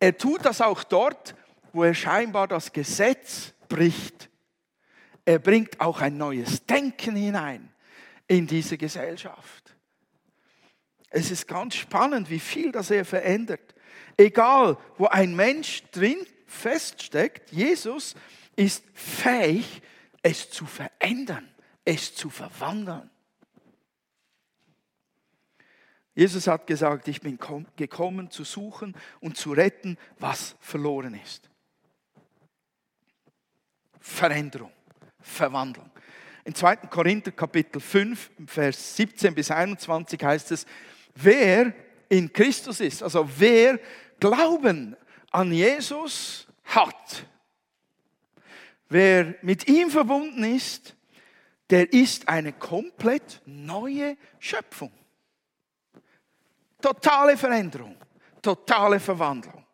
Er 0.00 0.16
tut 0.16 0.44
das 0.44 0.60
auch 0.60 0.82
dort, 0.82 1.34
wo 1.72 1.84
er 1.84 1.94
scheinbar 1.94 2.48
das 2.48 2.72
Gesetz 2.72 3.52
bricht. 3.68 4.30
Er 5.26 5.38
bringt 5.38 5.80
auch 5.80 6.00
ein 6.00 6.16
neues 6.16 6.64
Denken 6.64 7.14
hinein 7.16 7.70
in 8.26 8.46
diese 8.46 8.78
Gesellschaft. 8.78 9.76
Es 11.10 11.30
ist 11.30 11.46
ganz 11.46 11.74
spannend, 11.74 12.30
wie 12.30 12.40
viel 12.40 12.72
das 12.72 12.90
er 12.90 13.04
verändert. 13.04 13.74
Egal, 14.16 14.78
wo 14.96 15.06
ein 15.06 15.36
Mensch 15.36 15.82
drin 15.90 16.18
feststeckt, 16.46 17.50
Jesus 17.52 18.14
ist 18.56 18.84
fähig, 18.94 19.82
es 20.22 20.50
zu 20.50 20.66
verändern, 20.66 21.48
es 21.84 22.14
zu 22.14 22.30
verwandeln. 22.30 23.10
Jesus 26.18 26.48
hat 26.48 26.66
gesagt, 26.66 27.06
ich 27.06 27.20
bin 27.20 27.38
gekommen 27.76 28.28
zu 28.28 28.42
suchen 28.42 28.96
und 29.20 29.36
zu 29.36 29.52
retten, 29.52 29.96
was 30.18 30.56
verloren 30.58 31.14
ist. 31.14 31.48
Veränderung. 34.00 34.72
Verwandlung. 35.20 35.88
In 36.44 36.56
2. 36.56 36.74
Korinther 36.90 37.30
Kapitel 37.30 37.80
5, 37.80 38.32
Vers 38.48 38.96
17 38.96 39.32
bis 39.32 39.52
21 39.52 40.20
heißt 40.20 40.50
es, 40.50 40.66
wer 41.14 41.72
in 42.08 42.32
Christus 42.32 42.80
ist, 42.80 43.00
also 43.04 43.28
wer 43.38 43.78
Glauben 44.18 44.96
an 45.30 45.52
Jesus 45.52 46.48
hat, 46.64 47.26
wer 48.88 49.36
mit 49.42 49.68
ihm 49.68 49.88
verbunden 49.88 50.42
ist, 50.42 50.96
der 51.70 51.92
ist 51.92 52.28
eine 52.28 52.52
komplett 52.52 53.40
neue 53.46 54.16
Schöpfung. 54.40 54.90
Totale 56.80 57.36
Veränderung, 57.36 57.96
totale 58.40 59.00
Verwandlung. 59.00 59.64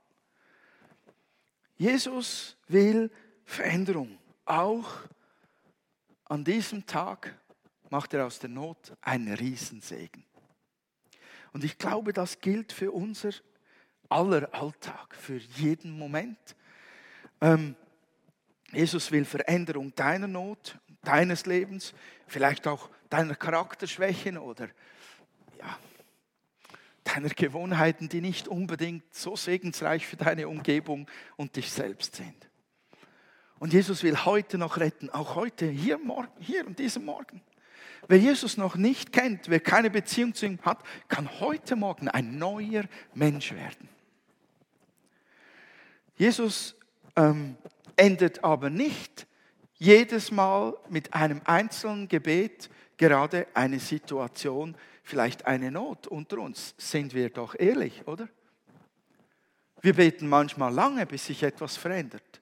Jesus 1.76 2.56
will 2.68 3.10
Veränderung, 3.44 4.18
auch 4.44 4.88
an 6.24 6.44
diesem 6.44 6.86
Tag 6.86 7.38
macht 7.90 8.14
er 8.14 8.26
aus 8.26 8.38
der 8.38 8.48
Not 8.48 8.92
einen 9.02 9.34
Riesensegen. 9.34 10.24
Und 11.52 11.62
ich 11.62 11.78
glaube, 11.78 12.12
das 12.12 12.40
gilt 12.40 12.72
für 12.72 12.90
unser 12.90 13.30
aller 14.08 14.52
Alltag, 14.52 15.14
für 15.14 15.36
jeden 15.36 15.96
Moment. 15.96 16.56
Ähm, 17.40 17.76
Jesus 18.72 19.12
will 19.12 19.24
Veränderung 19.24 19.94
deiner 19.94 20.26
Not, 20.26 20.78
deines 21.02 21.46
Lebens, 21.46 21.94
vielleicht 22.26 22.66
auch 22.66 22.90
deiner 23.08 23.36
Charakterschwächen 23.36 24.38
oder 24.38 24.68
ja, 25.58 25.78
deiner 27.04 27.28
Gewohnheiten, 27.28 28.08
die 28.08 28.20
nicht 28.20 28.48
unbedingt 28.48 29.14
so 29.14 29.36
segensreich 29.36 30.06
für 30.06 30.16
deine 30.16 30.48
Umgebung 30.48 31.06
und 31.36 31.56
dich 31.56 31.70
selbst 31.70 32.16
sind. 32.16 32.48
Und 33.58 33.72
Jesus 33.72 34.02
will 34.02 34.24
heute 34.24 34.58
noch 34.58 34.78
retten, 34.78 35.10
auch 35.10 35.36
heute, 35.36 35.66
hier, 35.66 35.98
morgen, 35.98 36.32
hier 36.40 36.66
und 36.66 36.78
diesem 36.78 37.04
Morgen. 37.04 37.40
Wer 38.08 38.18
Jesus 38.18 38.56
noch 38.56 38.76
nicht 38.76 39.12
kennt, 39.12 39.48
wer 39.48 39.60
keine 39.60 39.90
Beziehung 39.90 40.34
zu 40.34 40.46
ihm 40.46 40.58
hat, 40.62 40.82
kann 41.08 41.40
heute 41.40 41.76
Morgen 41.76 42.08
ein 42.08 42.36
neuer 42.36 42.84
Mensch 43.14 43.52
werden. 43.52 43.88
Jesus 46.16 46.76
ähm, 47.16 47.56
endet 47.96 48.44
aber 48.44 48.70
nicht 48.70 49.26
jedes 49.76 50.30
Mal 50.30 50.76
mit 50.88 51.14
einem 51.14 51.40
einzelnen 51.44 52.08
Gebet 52.08 52.70
gerade 52.96 53.46
eine 53.54 53.80
Situation, 53.80 54.76
vielleicht 55.04 55.46
eine 55.46 55.70
Not 55.70 56.08
unter 56.08 56.38
uns. 56.38 56.74
Sind 56.78 57.14
wir 57.14 57.30
doch 57.30 57.54
ehrlich, 57.56 58.06
oder? 58.08 58.28
Wir 59.80 59.94
beten 59.94 60.28
manchmal 60.28 60.72
lange, 60.72 61.06
bis 61.06 61.26
sich 61.26 61.42
etwas 61.42 61.76
verändert. 61.76 62.40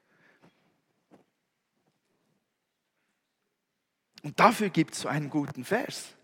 Und 4.22 4.38
dafür 4.38 4.70
gibt 4.70 4.94
es 4.94 5.00
so 5.00 5.08
einen 5.08 5.28
guten 5.28 5.64
Vers. 5.64 6.14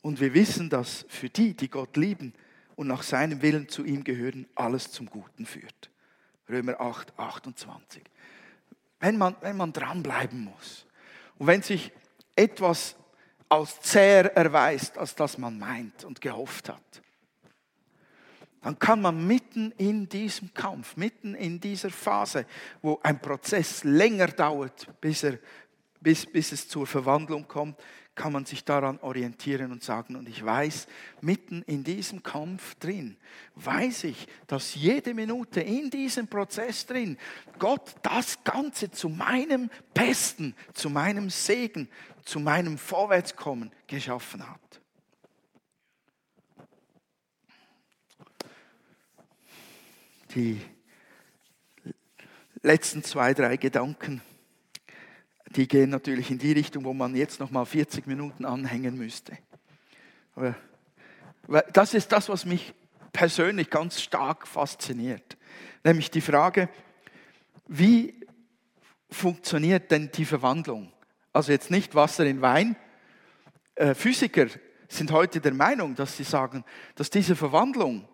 Und 0.00 0.20
wir 0.20 0.32
wissen, 0.32 0.70
dass 0.70 1.04
für 1.08 1.28
die, 1.28 1.54
die 1.54 1.68
Gott 1.68 1.96
lieben 1.96 2.32
und 2.76 2.86
nach 2.86 3.02
seinem 3.02 3.42
Willen 3.42 3.68
zu 3.68 3.84
ihm 3.84 4.04
gehören, 4.04 4.46
alles 4.54 4.92
zum 4.92 5.06
Guten 5.06 5.44
führt. 5.44 5.90
Römer 6.48 6.80
8, 6.80 7.18
28. 7.18 8.04
Wenn 9.00 9.18
man, 9.18 9.34
wenn 9.40 9.56
man 9.56 9.72
dranbleiben 9.72 10.44
muss 10.44 10.86
und 11.38 11.48
wenn 11.48 11.62
sich 11.62 11.90
etwas 12.36 12.94
als 13.48 13.80
zäher 13.80 14.36
erweist, 14.36 14.98
als 14.98 15.14
das 15.14 15.38
man 15.38 15.58
meint 15.58 16.04
und 16.04 16.20
gehofft 16.20 16.68
hat, 16.68 17.02
dann 18.62 18.78
kann 18.78 19.00
man 19.00 19.26
mitten 19.26 19.72
in 19.78 20.08
diesem 20.08 20.52
Kampf, 20.52 20.96
mitten 20.96 21.34
in 21.34 21.60
dieser 21.60 21.90
Phase, 21.90 22.44
wo 22.82 22.98
ein 23.02 23.20
Prozess 23.20 23.84
länger 23.84 24.28
dauert, 24.28 24.88
bis, 25.00 25.22
er, 25.22 25.38
bis, 26.00 26.26
bis 26.26 26.52
es 26.52 26.68
zur 26.68 26.86
Verwandlung 26.86 27.46
kommt, 27.46 27.80
kann 28.18 28.32
man 28.32 28.44
sich 28.44 28.64
daran 28.64 28.98
orientieren 28.98 29.70
und 29.70 29.82
sagen, 29.82 30.16
und 30.16 30.28
ich 30.28 30.44
weiß, 30.44 30.88
mitten 31.20 31.62
in 31.62 31.84
diesem 31.84 32.22
Kampf 32.22 32.74
drin, 32.74 33.16
weiß 33.54 34.04
ich, 34.04 34.26
dass 34.48 34.74
jede 34.74 35.14
Minute 35.14 35.60
in 35.60 35.88
diesem 35.88 36.26
Prozess 36.26 36.84
drin 36.84 37.16
Gott 37.58 37.94
das 38.02 38.42
Ganze 38.42 38.90
zu 38.90 39.08
meinem 39.08 39.70
Besten, 39.94 40.54
zu 40.74 40.90
meinem 40.90 41.30
Segen, 41.30 41.88
zu 42.24 42.40
meinem 42.40 42.76
Vorwärtskommen 42.76 43.70
geschaffen 43.86 44.46
hat. 44.46 44.80
Die 50.34 50.60
letzten 52.62 53.04
zwei, 53.04 53.32
drei 53.32 53.56
Gedanken 53.56 54.20
die 55.56 55.66
gehen 55.66 55.90
natürlich 55.90 56.30
in 56.30 56.38
die 56.38 56.52
Richtung, 56.52 56.84
wo 56.84 56.92
man 56.92 57.16
jetzt 57.16 57.40
noch 57.40 57.50
mal 57.50 57.64
40 57.64 58.06
Minuten 58.06 58.44
anhängen 58.44 58.96
müsste. 58.96 59.38
Aber 60.34 60.54
das 61.72 61.94
ist 61.94 62.12
das, 62.12 62.28
was 62.28 62.44
mich 62.44 62.74
persönlich 63.12 63.70
ganz 63.70 64.00
stark 64.00 64.46
fasziniert. 64.46 65.36
Nämlich 65.84 66.10
die 66.10 66.20
Frage, 66.20 66.68
wie 67.66 68.14
funktioniert 69.10 69.90
denn 69.90 70.10
die 70.12 70.24
Verwandlung? 70.24 70.92
Also 71.32 71.52
jetzt 71.52 71.70
nicht 71.70 71.94
Wasser 71.94 72.26
in 72.26 72.42
Wein. 72.42 72.76
Äh, 73.74 73.94
Physiker 73.94 74.46
sind 74.88 75.12
heute 75.12 75.40
der 75.40 75.54
Meinung, 75.54 75.94
dass 75.94 76.16
sie 76.16 76.24
sagen, 76.24 76.64
dass 76.94 77.10
diese 77.10 77.36
Verwandlung 77.36 78.08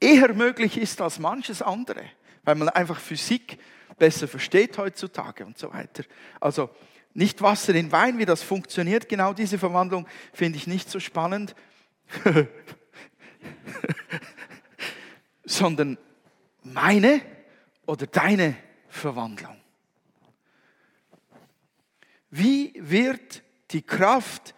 eher 0.00 0.34
möglich 0.34 0.78
ist 0.78 1.00
als 1.00 1.18
manches 1.18 1.62
andere, 1.62 2.04
weil 2.44 2.54
man 2.54 2.68
einfach 2.68 2.98
Physik 2.98 3.58
besser 3.96 4.28
versteht 4.28 4.78
heutzutage 4.78 5.44
und 5.44 5.58
so 5.58 5.72
weiter. 5.72 6.04
Also 6.40 6.70
nicht 7.14 7.40
Wasser 7.40 7.74
in 7.74 7.92
Wein, 7.92 8.18
wie 8.18 8.26
das 8.26 8.42
funktioniert, 8.42 9.08
genau 9.08 9.32
diese 9.32 9.58
Verwandlung 9.58 10.06
finde 10.32 10.58
ich 10.58 10.66
nicht 10.66 10.90
so 10.90 11.00
spannend, 11.00 11.54
sondern 15.44 15.98
meine 16.62 17.22
oder 17.86 18.06
deine 18.06 18.56
Verwandlung. 18.88 19.56
Wie 22.30 22.74
wird 22.76 23.42
die 23.70 23.82
Kraft 23.82 24.54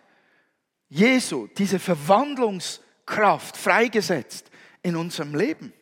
Jesu, 0.88 1.46
diese 1.46 1.78
Verwandlungskraft 1.78 3.56
freigesetzt 3.56 4.50
in 4.82 4.96
unserem 4.96 5.34
Leben? 5.34 5.72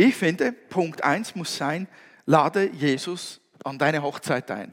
Ich 0.00 0.14
finde, 0.14 0.52
Punkt 0.52 1.02
1 1.02 1.34
muss 1.34 1.56
sein, 1.56 1.88
lade 2.24 2.68
Jesus 2.68 3.40
an 3.64 3.80
deine 3.80 4.00
Hochzeit 4.00 4.48
ein. 4.48 4.72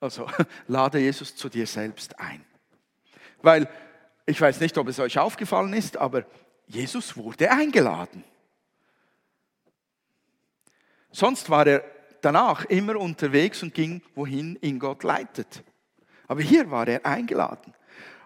Also 0.00 0.26
lade 0.66 0.98
Jesus 0.98 1.36
zu 1.36 1.50
dir 1.50 1.66
selbst 1.66 2.18
ein. 2.18 2.42
Weil 3.42 3.68
ich 4.24 4.40
weiß 4.40 4.60
nicht, 4.60 4.78
ob 4.78 4.88
es 4.88 4.98
euch 4.98 5.18
aufgefallen 5.18 5.74
ist, 5.74 5.98
aber 5.98 6.24
Jesus 6.66 7.18
wurde 7.18 7.50
eingeladen. 7.50 8.24
Sonst 11.12 11.50
war 11.50 11.66
er 11.66 11.84
danach 12.22 12.64
immer 12.64 12.96
unterwegs 12.96 13.62
und 13.62 13.74
ging, 13.74 14.00
wohin 14.14 14.56
ihn 14.62 14.78
Gott 14.78 15.02
leitet. 15.02 15.64
Aber 16.28 16.40
hier 16.40 16.70
war 16.70 16.88
er 16.88 17.04
eingeladen. 17.04 17.74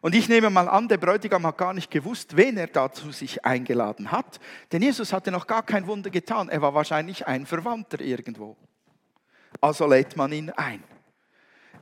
Und 0.00 0.14
ich 0.14 0.28
nehme 0.28 0.48
mal 0.48 0.68
an, 0.68 0.88
der 0.88 0.96
Bräutigam 0.96 1.46
hat 1.46 1.58
gar 1.58 1.74
nicht 1.74 1.90
gewusst, 1.90 2.36
wen 2.36 2.56
er 2.56 2.68
dazu 2.68 3.12
sich 3.12 3.44
eingeladen 3.44 4.10
hat. 4.10 4.40
Denn 4.72 4.80
Jesus 4.82 5.12
hatte 5.12 5.30
noch 5.30 5.46
gar 5.46 5.62
kein 5.62 5.86
Wunder 5.86 6.08
getan. 6.08 6.48
Er 6.48 6.62
war 6.62 6.72
wahrscheinlich 6.72 7.26
ein 7.26 7.44
Verwandter 7.44 8.00
irgendwo. 8.00 8.56
Also 9.60 9.86
lädt 9.86 10.16
man 10.16 10.32
ihn 10.32 10.50
ein. 10.50 10.82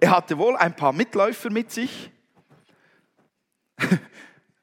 Er 0.00 0.10
hatte 0.10 0.36
wohl 0.38 0.56
ein 0.56 0.74
paar 0.74 0.92
Mitläufer 0.92 1.50
mit 1.50 1.70
sich. 1.70 2.10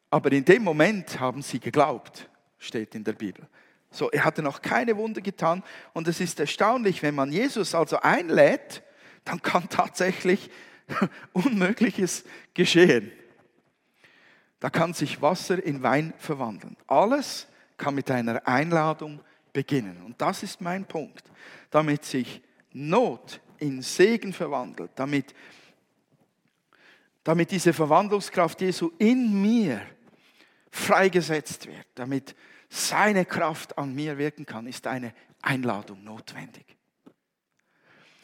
Aber 0.09 0.31
in 0.31 0.43
dem 0.43 0.63
Moment 0.63 1.19
haben 1.19 1.41
sie 1.41 1.59
geglaubt, 1.59 2.29
steht 2.57 2.95
in 2.95 3.03
der 3.03 3.13
Bibel. 3.13 3.47
So, 3.89 4.11
er 4.11 4.25
hatte 4.25 4.41
noch 4.41 4.61
keine 4.61 4.97
Wunder 4.97 5.21
getan. 5.21 5.63
Und 5.93 6.07
es 6.09 6.19
ist 6.19 6.39
erstaunlich, 6.41 7.01
wenn 7.01 7.15
man 7.15 7.31
Jesus 7.31 7.73
also 7.73 7.99
einlädt, 8.01 8.83
dann 9.23 9.41
kann 9.41 9.69
tatsächlich 9.69 10.49
Unmögliches 11.33 12.25
geschehen. 12.53 13.11
Da 14.59 14.69
kann 14.69 14.93
sich 14.93 15.21
Wasser 15.21 15.61
in 15.63 15.83
Wein 15.83 16.13
verwandeln. 16.17 16.77
Alles 16.87 17.47
kann 17.77 17.95
mit 17.95 18.09
einer 18.09 18.47
Einladung 18.47 19.19
beginnen. 19.53 20.01
Und 20.03 20.19
das 20.21 20.43
ist 20.43 20.61
mein 20.61 20.85
Punkt. 20.85 21.23
Damit 21.69 22.05
sich 22.05 22.41
Not 22.71 23.39
in 23.59 23.81
Segen 23.81 24.33
verwandelt, 24.33 24.91
damit, 24.95 25.33
damit 27.23 27.51
diese 27.51 27.73
Verwandlungskraft 27.73 28.59
Jesu 28.61 28.91
in 28.97 29.41
mir 29.41 29.81
freigesetzt 30.71 31.67
wird, 31.67 31.87
damit 31.95 32.35
seine 32.69 33.25
Kraft 33.25 33.77
an 33.77 33.95
mir 33.95 34.17
wirken 34.17 34.45
kann, 34.45 34.67
ist 34.67 34.85
eine 34.87 35.13
Einladung 35.41 36.03
notwendig. 36.03 36.65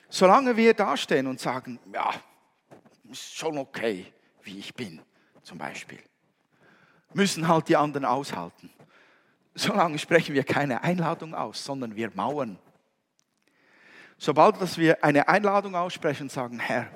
Solange 0.09 0.57
wir 0.57 0.73
dastehen 0.73 1.27
und 1.27 1.39
sagen, 1.39 1.79
ja, 1.93 2.13
ist 3.09 3.35
schon 3.35 3.57
okay, 3.57 4.11
wie 4.43 4.59
ich 4.59 4.73
bin, 4.73 5.01
zum 5.41 5.57
Beispiel, 5.57 5.99
müssen 7.13 7.47
halt 7.47 7.67
die 7.67 7.77
anderen 7.77 8.05
aushalten. 8.05 8.69
Solange 9.53 9.99
sprechen 9.99 10.33
wir 10.33 10.43
keine 10.43 10.83
Einladung 10.83 11.35
aus, 11.35 11.63
sondern 11.63 11.95
wir 11.95 12.11
mauern. 12.13 12.57
Sobald 14.17 14.61
dass 14.61 14.77
wir 14.77 15.03
eine 15.03 15.27
Einladung 15.27 15.75
aussprechen 15.75 16.29
sagen, 16.29 16.59
Herr, 16.59 16.87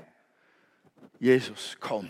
Jesus, 1.20 1.76
komm, 1.80 2.10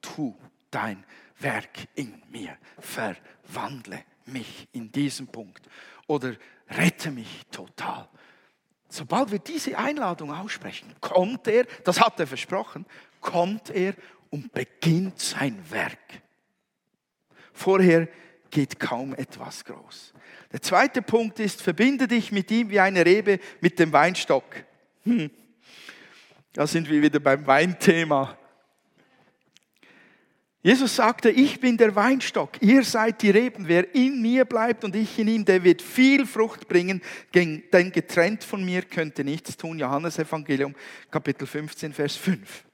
tu 0.00 0.36
dein 0.70 1.04
Werk 1.38 1.88
in 1.94 2.22
mir, 2.28 2.56
verwandle 2.78 4.04
mich 4.26 4.68
in 4.72 4.92
diesem 4.92 5.26
Punkt 5.26 5.66
oder 6.06 6.34
rette 6.68 7.10
mich 7.10 7.46
total. 7.50 8.08
Sobald 8.88 9.30
wir 9.30 9.38
diese 9.38 9.78
Einladung 9.78 10.32
aussprechen, 10.32 10.94
kommt 11.00 11.46
er, 11.48 11.64
das 11.84 12.00
hat 12.00 12.18
er 12.20 12.26
versprochen, 12.26 12.84
kommt 13.20 13.70
er 13.70 13.94
und 14.30 14.52
beginnt 14.52 15.18
sein 15.18 15.58
Werk. 15.70 16.22
Vorher 17.52 18.08
geht 18.50 18.80
kaum 18.80 19.14
etwas 19.14 19.64
groß. 19.64 20.12
Der 20.52 20.60
zweite 20.60 21.02
Punkt 21.02 21.38
ist, 21.38 21.62
verbinde 21.62 22.08
dich 22.08 22.32
mit 22.32 22.50
ihm 22.50 22.70
wie 22.70 22.80
eine 22.80 23.06
Rebe 23.06 23.38
mit 23.60 23.78
dem 23.78 23.92
Weinstock. 23.92 24.44
Hm. 25.04 25.30
Da 26.52 26.66
sind 26.66 26.90
wir 26.90 27.00
wieder 27.00 27.20
beim 27.20 27.46
Weinthema. 27.46 28.36
Jesus 30.62 30.96
sagte, 30.96 31.30
ich 31.30 31.58
bin 31.58 31.78
der 31.78 31.94
Weinstock, 31.94 32.60
ihr 32.60 32.84
seid 32.84 33.22
die 33.22 33.30
Reben. 33.30 33.66
Wer 33.66 33.94
in 33.94 34.20
mir 34.20 34.44
bleibt 34.44 34.84
und 34.84 34.94
ich 34.94 35.18
in 35.18 35.28
ihm, 35.28 35.44
der 35.46 35.64
wird 35.64 35.80
viel 35.80 36.26
Frucht 36.26 36.68
bringen, 36.68 37.00
denn 37.32 37.92
getrennt 37.92 38.44
von 38.44 38.62
mir 38.62 38.82
könnte 38.82 39.24
nichts 39.24 39.56
tun. 39.56 39.78
Johannes 39.78 40.18
Evangelium, 40.18 40.74
Kapitel 41.10 41.46
15, 41.46 41.94
Vers 41.94 42.16
5. 42.16 42.64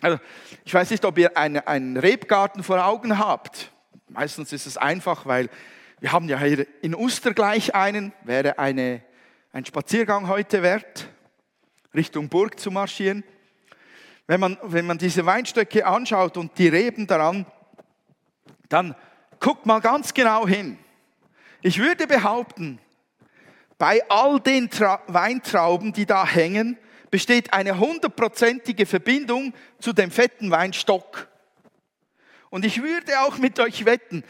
Also, 0.00 0.18
ich 0.64 0.72
weiß 0.72 0.90
nicht, 0.90 1.04
ob 1.04 1.18
ihr 1.18 1.36
einen, 1.36 1.58
einen 1.58 1.98
Rebgarten 1.98 2.62
vor 2.62 2.82
Augen 2.82 3.18
habt. 3.18 3.70
Meistens 4.14 4.52
ist 4.52 4.66
es 4.66 4.76
einfach, 4.76 5.26
weil 5.26 5.50
wir 5.98 6.12
haben 6.12 6.28
ja 6.28 6.38
hier 6.38 6.68
in 6.82 6.94
Uster 6.94 7.34
gleich 7.34 7.74
einen, 7.74 8.12
wäre 8.22 8.60
eine, 8.60 9.02
ein 9.52 9.64
Spaziergang 9.64 10.28
heute 10.28 10.62
wert, 10.62 11.08
Richtung 11.92 12.28
Burg 12.28 12.60
zu 12.60 12.70
marschieren. 12.70 13.24
Wenn 14.28 14.38
man, 14.38 14.56
wenn 14.62 14.86
man 14.86 14.98
diese 14.98 15.26
Weinstöcke 15.26 15.84
anschaut 15.84 16.36
und 16.36 16.56
die 16.58 16.68
Reben 16.68 17.08
daran, 17.08 17.44
dann 18.68 18.94
guckt 19.40 19.66
mal 19.66 19.80
ganz 19.80 20.14
genau 20.14 20.46
hin. 20.46 20.78
Ich 21.60 21.80
würde 21.80 22.06
behaupten, 22.06 22.78
bei 23.78 24.00
all 24.08 24.38
den 24.38 24.70
Tra 24.70 25.02
Weintrauben, 25.08 25.92
die 25.92 26.06
da 26.06 26.24
hängen, 26.24 26.78
besteht 27.10 27.52
eine 27.52 27.80
hundertprozentige 27.80 28.86
Verbindung 28.86 29.54
zu 29.80 29.92
dem 29.92 30.12
fetten 30.12 30.52
Weinstock. 30.52 31.26
Und 32.54 32.64
ich 32.64 32.80
würde 32.80 33.20
auch 33.22 33.38
mit 33.38 33.58
euch 33.58 33.84
wetten, 33.84 34.22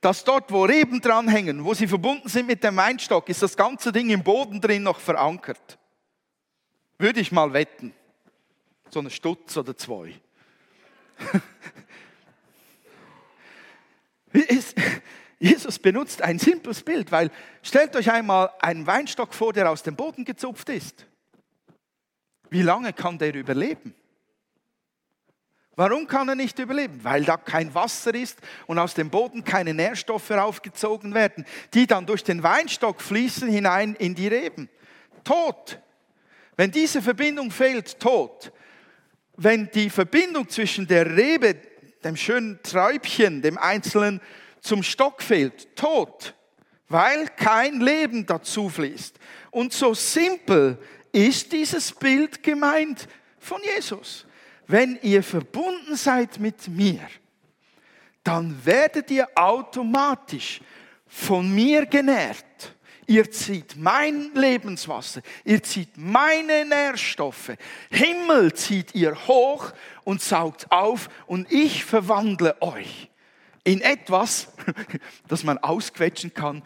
dass 0.00 0.22
dort, 0.22 0.52
wo 0.52 0.62
Reben 0.62 1.00
dranhängen, 1.00 1.64
wo 1.64 1.74
sie 1.74 1.88
verbunden 1.88 2.28
sind 2.28 2.46
mit 2.46 2.62
dem 2.62 2.76
Weinstock, 2.76 3.28
ist 3.28 3.42
das 3.42 3.56
ganze 3.56 3.90
Ding 3.90 4.08
im 4.10 4.22
Boden 4.22 4.60
drin 4.60 4.84
noch 4.84 5.00
verankert. 5.00 5.80
Würde 6.96 7.18
ich 7.18 7.32
mal 7.32 7.52
wetten. 7.52 7.92
So 8.88 9.00
eine 9.00 9.10
Stutz 9.10 9.56
oder 9.56 9.76
zwei. 9.76 10.14
Jesus 15.40 15.80
benutzt 15.80 16.22
ein 16.22 16.38
simples 16.38 16.84
Bild, 16.84 17.10
weil 17.10 17.32
stellt 17.64 17.96
euch 17.96 18.12
einmal 18.12 18.52
einen 18.60 18.86
Weinstock 18.86 19.34
vor, 19.34 19.52
der 19.52 19.68
aus 19.68 19.82
dem 19.82 19.96
Boden 19.96 20.24
gezupft 20.24 20.68
ist. 20.68 21.04
Wie 22.48 22.62
lange 22.62 22.92
kann 22.92 23.18
der 23.18 23.34
überleben? 23.34 23.92
Warum 25.74 26.06
kann 26.06 26.28
er 26.28 26.34
nicht 26.34 26.58
überleben? 26.58 27.02
Weil 27.02 27.24
da 27.24 27.38
kein 27.38 27.74
Wasser 27.74 28.14
ist 28.14 28.38
und 28.66 28.78
aus 28.78 28.92
dem 28.92 29.08
Boden 29.08 29.42
keine 29.42 29.72
Nährstoffe 29.72 30.30
aufgezogen 30.30 31.14
werden, 31.14 31.46
die 31.72 31.86
dann 31.86 32.04
durch 32.04 32.22
den 32.22 32.42
Weinstock 32.42 33.00
fließen 33.00 33.48
hinein 33.48 33.94
in 33.94 34.14
die 34.14 34.28
Reben. 34.28 34.68
Tod. 35.24 35.80
Wenn 36.56 36.70
diese 36.70 37.00
Verbindung 37.00 37.50
fehlt, 37.50 37.98
tot. 37.98 38.52
Wenn 39.36 39.70
die 39.70 39.88
Verbindung 39.88 40.48
zwischen 40.50 40.86
der 40.86 41.16
Rebe, 41.16 41.56
dem 42.04 42.16
schönen 42.16 42.62
Träubchen, 42.62 43.40
dem 43.40 43.56
Einzelnen 43.56 44.20
zum 44.60 44.82
Stock 44.82 45.22
fehlt, 45.22 45.74
tot. 45.74 46.34
Weil 46.88 47.28
kein 47.28 47.80
Leben 47.80 48.26
dazu 48.26 48.68
fließt. 48.68 49.18
Und 49.50 49.72
so 49.72 49.94
simpel 49.94 50.76
ist 51.12 51.50
dieses 51.50 51.92
Bild 51.92 52.42
gemeint 52.42 53.08
von 53.38 53.62
Jesus 53.62 54.26
wenn 54.66 54.98
ihr 55.02 55.22
verbunden 55.22 55.96
seid 55.96 56.38
mit 56.40 56.68
mir, 56.68 57.00
dann 58.24 58.64
werdet 58.64 59.10
ihr 59.10 59.28
automatisch 59.34 60.60
von 61.06 61.52
mir 61.54 61.86
genährt. 61.86 62.44
Ihr 63.06 63.30
zieht 63.30 63.76
mein 63.76 64.32
Lebenswasser, 64.34 65.22
ihr 65.44 65.62
zieht 65.62 65.96
meine 65.96 66.64
Nährstoffe. 66.64 67.52
Himmel 67.90 68.54
zieht 68.54 68.94
ihr 68.94 69.26
hoch 69.26 69.72
und 70.04 70.22
saugt 70.22 70.70
auf 70.70 71.08
und 71.26 71.50
ich 71.50 71.84
verwandle 71.84 72.60
euch 72.62 73.10
in 73.64 73.80
etwas, 73.80 74.52
das 75.28 75.44
man 75.44 75.58
ausquetschen 75.58 76.32
kann. 76.32 76.62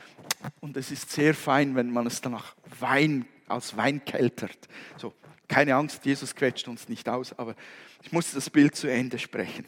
Und 0.60 0.76
es 0.76 0.90
ist 0.90 1.10
sehr 1.10 1.34
fein, 1.34 1.74
wenn 1.74 1.90
man 1.90 2.06
es 2.06 2.20
danach 2.20 2.54
Wein, 2.78 3.26
als 3.48 3.76
Wein 3.76 4.04
keltert. 4.04 4.68
So, 4.98 5.14
keine 5.48 5.74
Angst, 5.74 6.04
Jesus 6.04 6.34
quetscht 6.34 6.68
uns 6.68 6.88
nicht 6.88 7.08
aus, 7.08 7.32
aber 7.38 7.54
ich 8.02 8.12
muss 8.12 8.32
das 8.32 8.50
Bild 8.50 8.76
zu 8.76 8.88
Ende 8.88 9.18
sprechen. 9.18 9.66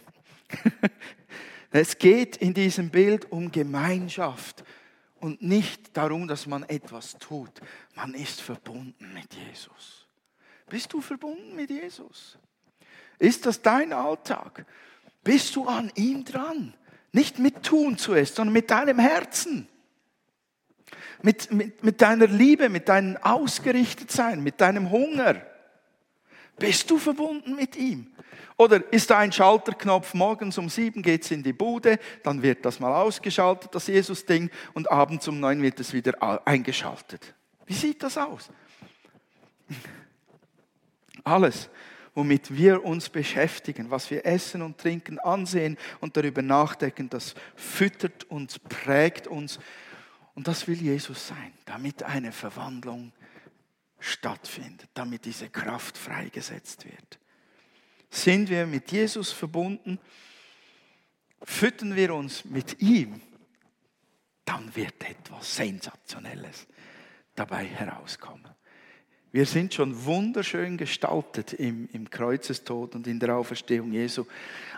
Es 1.71 1.99
geht 1.99 2.37
in 2.37 2.55
diesem 2.55 2.91
Bild 2.91 3.31
um 3.31 3.53
Gemeinschaft 3.53 4.65
und 5.21 5.43
nicht 5.43 5.97
darum, 5.97 6.27
dass 6.29 6.47
man 6.47 6.63
etwas 6.63 7.19
tut. 7.19 7.61
Man 7.95 8.15
ist 8.15 8.41
verbunden 8.41 9.13
mit 9.13 9.35
Jesus. 9.35 10.07
Bist 10.69 10.93
du 10.93 11.01
verbunden 11.01 11.55
mit 11.55 11.71
Jesus? 11.71 12.39
Ist 13.19 13.47
das 13.47 13.61
dein 13.61 13.93
Alltag? 13.93 14.65
Bist 15.25 15.57
du 15.57 15.67
an 15.67 15.91
ihm 15.95 16.25
dran? 16.25 16.75
Nicht 17.13 17.39
mit 17.39 17.63
Tun 17.65 17.99
zuerst, 17.99 18.37
sondern 18.37 18.53
mit 18.53 18.71
deinem 18.71 18.99
Herzen. 18.99 19.69
Mit, 21.23 21.51
mit, 21.53 21.83
mit 21.83 22.01
deiner 22.01 22.29
Liebe, 22.29 22.69
mit 22.69 22.89
deinem 22.89 23.17
Ausgerichtetsein, 23.19 24.43
mit 24.43 24.61
deinem 24.61 24.91
Hunger. 24.91 25.43
Bist 26.59 26.91
du 26.91 26.99
verbunden 26.99 27.55
mit 27.55 27.77
ihm? 27.77 28.09
Oder 28.57 28.93
ist 28.93 29.11
da 29.11 29.19
ein 29.19 29.31
Schalterknopf, 29.31 30.15
morgens 30.15 30.59
um 30.59 30.69
sieben 30.69 31.01
geht's 31.01 31.31
in 31.31 31.45
die 31.45 31.53
Bude, 31.53 31.99
dann 32.25 32.43
wird 32.43 32.65
das 32.65 32.81
mal 32.81 32.93
ausgeschaltet, 32.93 33.73
das 33.73 33.87
Jesus-Ding, 33.87 34.51
und 34.75 34.91
abends 34.91 35.29
um 35.29 35.39
neun 35.39 35.63
wird 35.63 35.79
es 35.79 35.93
wieder 35.93 36.47
eingeschaltet. 36.47 37.35
Wie 37.67 37.75
sieht 37.75 38.03
das 38.03 38.19
aus? 38.19 38.51
Alles, 41.23 41.71
womit 42.15 42.57
wir 42.57 42.85
uns 42.85 43.09
beschäftigen, 43.09 43.93
was 43.93 44.11
wir 44.11 44.27
essen 44.27 44.63
und 44.63 44.79
trinken, 44.79 45.21
ansehen 45.21 45.77
und 46.01 46.17
darüber 46.17 46.43
nachdenken, 46.43 47.09
das 47.09 47.37
füttert 47.55 48.25
uns, 48.25 48.59
prägt 48.59 49.29
uns. 49.29 49.61
Und 50.35 50.49
das 50.49 50.67
will 50.67 50.81
Jesus 50.81 51.29
sein, 51.29 51.53
damit 51.65 52.03
eine 52.03 52.33
Verwandlung 52.33 53.13
stattfindet, 53.99 54.89
damit 54.95 55.25
diese 55.25 55.49
Kraft 55.49 55.99
freigesetzt 55.99 56.85
wird. 56.85 57.19
Sind 58.11 58.49
wir 58.49 58.67
mit 58.67 58.91
Jesus 58.91 59.33
verbunden, 59.33 59.99
füttern 61.43 61.95
wir 61.95 62.15
uns 62.15 62.45
mit 62.45 62.81
ihm, 62.81 63.21
dann 64.45 64.75
wird 64.75 65.03
etwas 65.05 65.57
Sensationelles 65.57 66.67
dabei 67.35 67.65
herauskommen. 67.67 68.49
Wir 69.31 69.45
sind 69.45 69.75
schon 69.75 70.05
wunderschön 70.05 70.79
gestaltet 70.79 71.53
im, 71.53 71.89
im 71.93 72.09
Kreuzestod 72.09 72.95
und 72.95 73.07
in 73.07 73.21
der 73.21 73.37
Auferstehung 73.37 73.93
Jesu, 73.93 74.25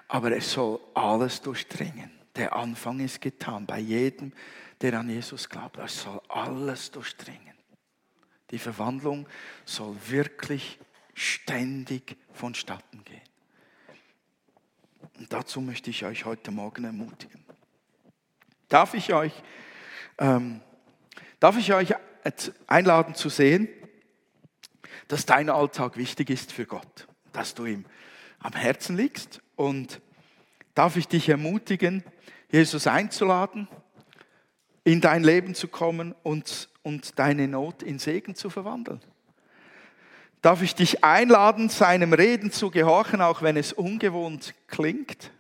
aber 0.09 0.37
es 0.37 0.51
soll 0.53 0.81
alles 0.93 1.41
durchdringen. 1.41 2.11
Der 2.35 2.55
Anfang 2.55 2.99
ist 3.01 3.21
getan 3.21 3.65
bei 3.65 3.79
jedem, 3.79 4.33
der 4.81 4.99
an 4.99 5.09
Jesus 5.09 5.49
glaubt. 5.49 5.79
Es 5.79 6.03
soll 6.03 6.21
alles 6.29 6.91
durchdringen. 6.91 7.55
Die 8.51 8.59
Verwandlung 8.59 9.29
soll 9.65 9.97
wirklich 10.09 10.79
ständig 11.15 12.17
vonstatten 12.33 13.05
gehen. 13.05 13.21
Und 15.19 15.33
dazu 15.33 15.61
möchte 15.61 15.91
ich 15.91 16.05
euch 16.05 16.25
heute 16.25 16.51
Morgen 16.51 16.85
ermutigen. 16.85 17.45
Darf 18.69 18.95
ich 18.95 19.13
euch, 19.13 19.33
ähm, 20.19 20.61
darf 21.41 21.59
ich 21.59 21.75
euch 21.75 21.95
einladen 22.67 23.15
zu 23.15 23.29
sehen, 23.29 23.69
dass 25.09 25.27
dein 25.27 25.51
Alltag 25.51 25.97
wichtig 25.97 26.31
ist 26.31 26.53
für 26.53 26.67
Gott, 26.67 27.09
dass 27.33 27.55
du 27.55 27.67
ihm 27.67 27.85
am 28.39 28.53
Herzen 28.53 28.97
liegst 28.97 29.43
und 29.57 30.01
darf 30.75 30.97
ich 30.97 31.09
dich 31.09 31.29
ermutigen, 31.29 32.03
Jesus 32.51 32.87
einzuladen, 32.87 33.69
in 34.85 35.01
dein 35.01 35.23
Leben 35.23 35.55
zu 35.55 35.69
kommen 35.69 36.15
und 36.23 36.70
und 36.83 37.19
deine 37.19 37.49
Not 37.49 37.83
in 37.83 37.99
Segen 37.99 38.35
zu 38.35 38.51
verwandeln. 38.51 39.01
Darf 40.43 40.63
ich 40.63 40.75
dich 40.75 41.05
einladen, 41.05 41.69
seinem 41.69 42.13
Reden 42.15 42.51
zu 42.51 42.71
gehorchen, 42.71 43.21
auch 43.21 43.43
wenn 43.43 43.57
es 43.57 43.73
ungewohnt 43.73 44.55
klingt? 44.69 45.31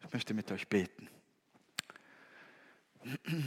Ich 0.00 0.12
möchte 0.12 0.34
mit 0.34 0.52
euch 0.52 0.68
beten. 0.68 1.08
Ich 3.24 3.42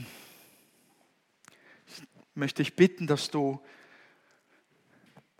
möchte 2.36 2.64
dich 2.64 2.76
bitten, 2.76 3.08
dass 3.08 3.32
du 3.32 3.62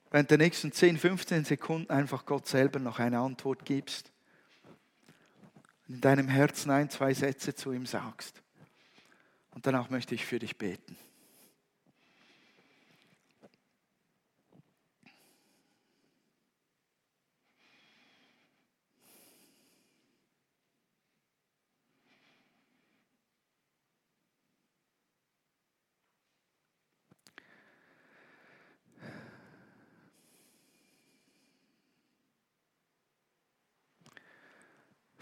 während 0.10 0.32
der 0.32 0.38
nächsten 0.38 0.72
10, 0.72 0.98
15 0.98 1.44
Sekunden 1.44 1.92
einfach 1.92 2.26
Gott 2.26 2.48
selber 2.48 2.80
noch 2.80 3.00
eine 3.00 3.20
Antwort 3.20 3.66
gibst 3.66 4.12
in 5.88 6.02
deinem 6.02 6.28
Herzen 6.28 6.72
ein, 6.72 6.90
zwei 6.90 7.14
Sätze 7.14 7.56
zu 7.56 7.72
ihm 7.72 7.86
sagst. 7.86 8.42
Und 9.52 9.66
danach 9.66 9.90
möchte 9.90 10.16
ich 10.16 10.26
für 10.26 10.40
dich 10.40 10.58
beten. 10.58 10.98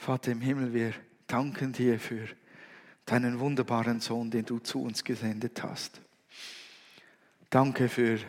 Vater 0.06 0.34
im 0.34 0.42
Himmel, 0.42 0.72
wir 0.72 0.94
danken 1.26 1.74
dir 1.74 2.00
für 2.00 2.28
deinen 3.08 3.40
wunderbaren 3.40 4.02
Sohn, 4.02 4.30
den 4.30 4.46
du 4.46 4.60
zu 4.60 4.84
uns 4.84 5.04
gesendet 5.04 5.64
hast. 5.64 6.00
Danke 7.50 7.90
für 7.90 8.20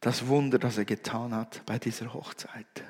das 0.00 0.28
Wunder, 0.28 0.58
das 0.58 0.78
er 0.78 0.86
getan 0.86 1.34
hat 1.34 1.60
bei 1.66 1.78
dieser 1.78 2.14
Hochzeit. 2.14 2.84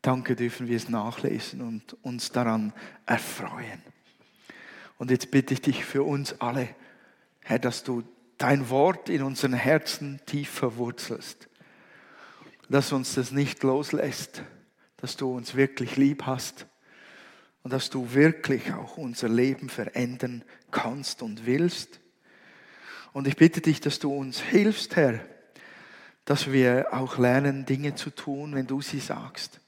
Danke 0.00 0.34
dürfen 0.34 0.66
wir 0.66 0.76
es 0.76 0.88
nachlesen 0.88 1.60
und 1.60 1.96
uns 2.02 2.32
daran 2.32 2.72
erfreuen. 3.06 3.80
Und 4.98 5.12
jetzt 5.12 5.30
bitte 5.30 5.54
ich 5.54 5.60
dich 5.60 5.84
für 5.84 6.02
uns 6.02 6.40
alle, 6.40 6.68
Herr, 7.42 7.60
dass 7.60 7.84
du 7.84 8.02
dein 8.38 8.70
Wort 8.70 9.08
in 9.08 9.22
unseren 9.22 9.52
Herzen 9.54 10.20
tief 10.26 10.50
verwurzelst, 10.50 11.48
dass 12.68 12.90
uns 12.90 13.14
das 13.14 13.30
nicht 13.30 13.62
loslässt, 13.62 14.42
dass 14.96 15.16
du 15.16 15.32
uns 15.32 15.54
wirklich 15.54 15.96
lieb 15.96 16.26
hast 16.26 16.66
und 17.62 17.72
dass 17.72 17.90
du 17.90 18.12
wirklich 18.12 18.72
auch 18.72 18.96
unser 18.96 19.28
Leben 19.28 19.68
verändern 19.68 20.44
kannst 20.70 21.22
und 21.22 21.46
willst. 21.46 22.00
Und 23.12 23.28
ich 23.28 23.36
bitte 23.36 23.60
dich, 23.60 23.80
dass 23.80 23.98
du 23.98 24.12
uns 24.12 24.40
hilfst, 24.40 24.96
Herr, 24.96 25.20
dass 26.24 26.50
wir 26.50 26.88
auch 26.92 27.18
lernen, 27.18 27.66
Dinge 27.66 27.94
zu 27.94 28.10
tun, 28.10 28.54
wenn 28.54 28.66
du 28.66 28.80
sie 28.80 29.00
sagst, 29.00 29.60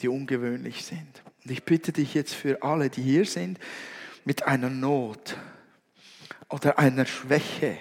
die 0.00 0.08
ungewöhnlich 0.08 0.84
sind. 0.84 1.22
Und 1.44 1.50
ich 1.50 1.64
bitte 1.64 1.92
dich 1.92 2.14
jetzt 2.14 2.34
für 2.34 2.62
alle, 2.62 2.90
die 2.90 3.02
hier 3.02 3.24
sind, 3.24 3.58
mit 4.24 4.44
einer 4.44 4.70
Not 4.70 5.36
oder 6.48 6.78
einer 6.78 7.06
Schwäche, 7.06 7.78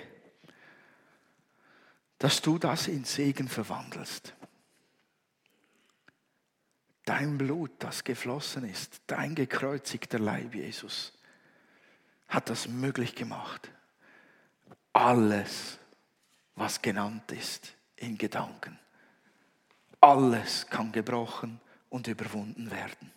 dass 2.17 2.41
du 2.41 2.58
das 2.58 2.88
in 2.88 3.03
Segen 3.03 3.47
verwandelst. 3.47 4.34
Dein 7.10 7.39
Blut, 7.39 7.72
das 7.80 8.04
geflossen 8.04 8.69
ist, 8.69 9.02
dein 9.08 9.34
gekreuzigter 9.34 10.19
Leib, 10.19 10.54
Jesus, 10.54 11.12
hat 12.28 12.52
das 12.52 12.67
möglich 12.67 13.15
gemacht. 13.15 13.72
Alles, 14.93 15.80
was 16.54 16.84
genannt 16.84 17.32
ist 17.32 17.74
in 17.95 18.15
Gedanken, 18.15 18.78
alles 20.00 20.67
kann 20.67 20.91
gebrochen 20.91 21.60
und 21.89 22.06
überwunden 22.06 22.69
werden. 22.69 23.12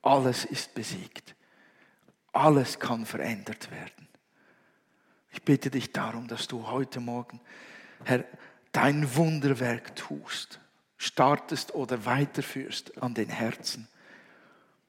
Alles 0.00 0.46
ist 0.46 0.72
besiegt. 0.72 1.34
Alles 2.32 2.78
kann 2.78 3.04
verändert 3.04 3.70
werden. 3.70 4.08
Ich 5.32 5.42
bitte 5.42 5.70
dich 5.70 5.92
darum, 5.92 6.28
dass 6.28 6.48
du 6.48 6.66
heute 6.68 6.98
Morgen, 6.98 7.42
Herr, 8.04 8.24
dein 8.72 9.14
Wunderwerk 9.16 9.94
tust, 9.96 10.60
startest 11.04 11.74
oder 11.74 12.04
weiterführst 12.04 13.02
an 13.02 13.14
den 13.14 13.28
Herzen, 13.28 13.88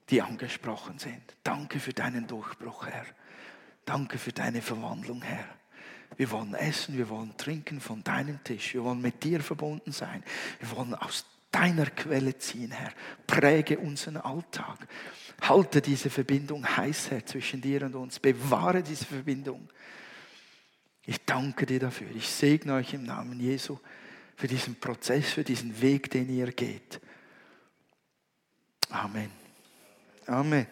die 0.10 0.22
angesprochen 0.22 0.98
sind. 1.00 1.22
Danke 1.44 1.80
für 1.80 1.94
deinen 1.94 2.28
Durchbruch, 2.28 2.88
Herr. 2.88 3.06
Danke 3.86 4.18
für 4.18 4.32
deine 4.32 4.62
Verwandlung, 4.62 5.22
Herr. 5.22 5.46
Wir 6.18 6.32
wollen 6.32 6.54
essen, 6.54 6.98
wir 6.98 7.10
wollen 7.10 7.36
trinken 7.38 7.82
von 7.82 8.04
deinem 8.04 8.44
Tisch. 8.44 8.74
Wir 8.74 8.84
wollen 8.84 9.02
mit 9.02 9.24
dir 9.24 9.42
verbunden 9.42 9.92
sein. 9.92 10.24
Wir 10.60 10.72
wollen 10.72 10.96
aus 10.96 11.26
deiner 11.52 11.88
Quelle 11.88 12.38
ziehen, 12.38 12.72
Herr. 12.72 12.92
Präge 13.28 13.78
unseren 13.78 14.18
Alltag. 14.18 14.88
Halte 15.42 15.82
diese 15.82 16.10
Verbindung 16.10 16.66
heiß, 16.66 17.12
Herr, 17.12 17.26
zwischen 17.26 17.62
dir 17.62 17.84
und 17.84 17.96
uns. 17.96 18.20
Bewahre 18.20 18.82
diese 18.82 19.06
Verbindung. 19.06 19.68
Ich 21.06 21.24
danke 21.26 21.66
dir 21.66 21.80
dafür. 21.80 22.08
Ich 22.16 22.30
segne 22.30 22.76
euch 22.76 22.94
im 22.94 23.04
Namen 23.04 23.40
Jesu 23.40 23.78
für 24.36 24.48
diesen 24.48 24.80
Prozess, 24.80 25.32
für 25.32 25.44
diesen 25.44 25.82
Weg, 25.82 26.10
den 26.12 26.30
ihr 26.30 26.52
geht. 26.52 27.00
Amen. 28.90 29.32
Amen. 30.28 30.68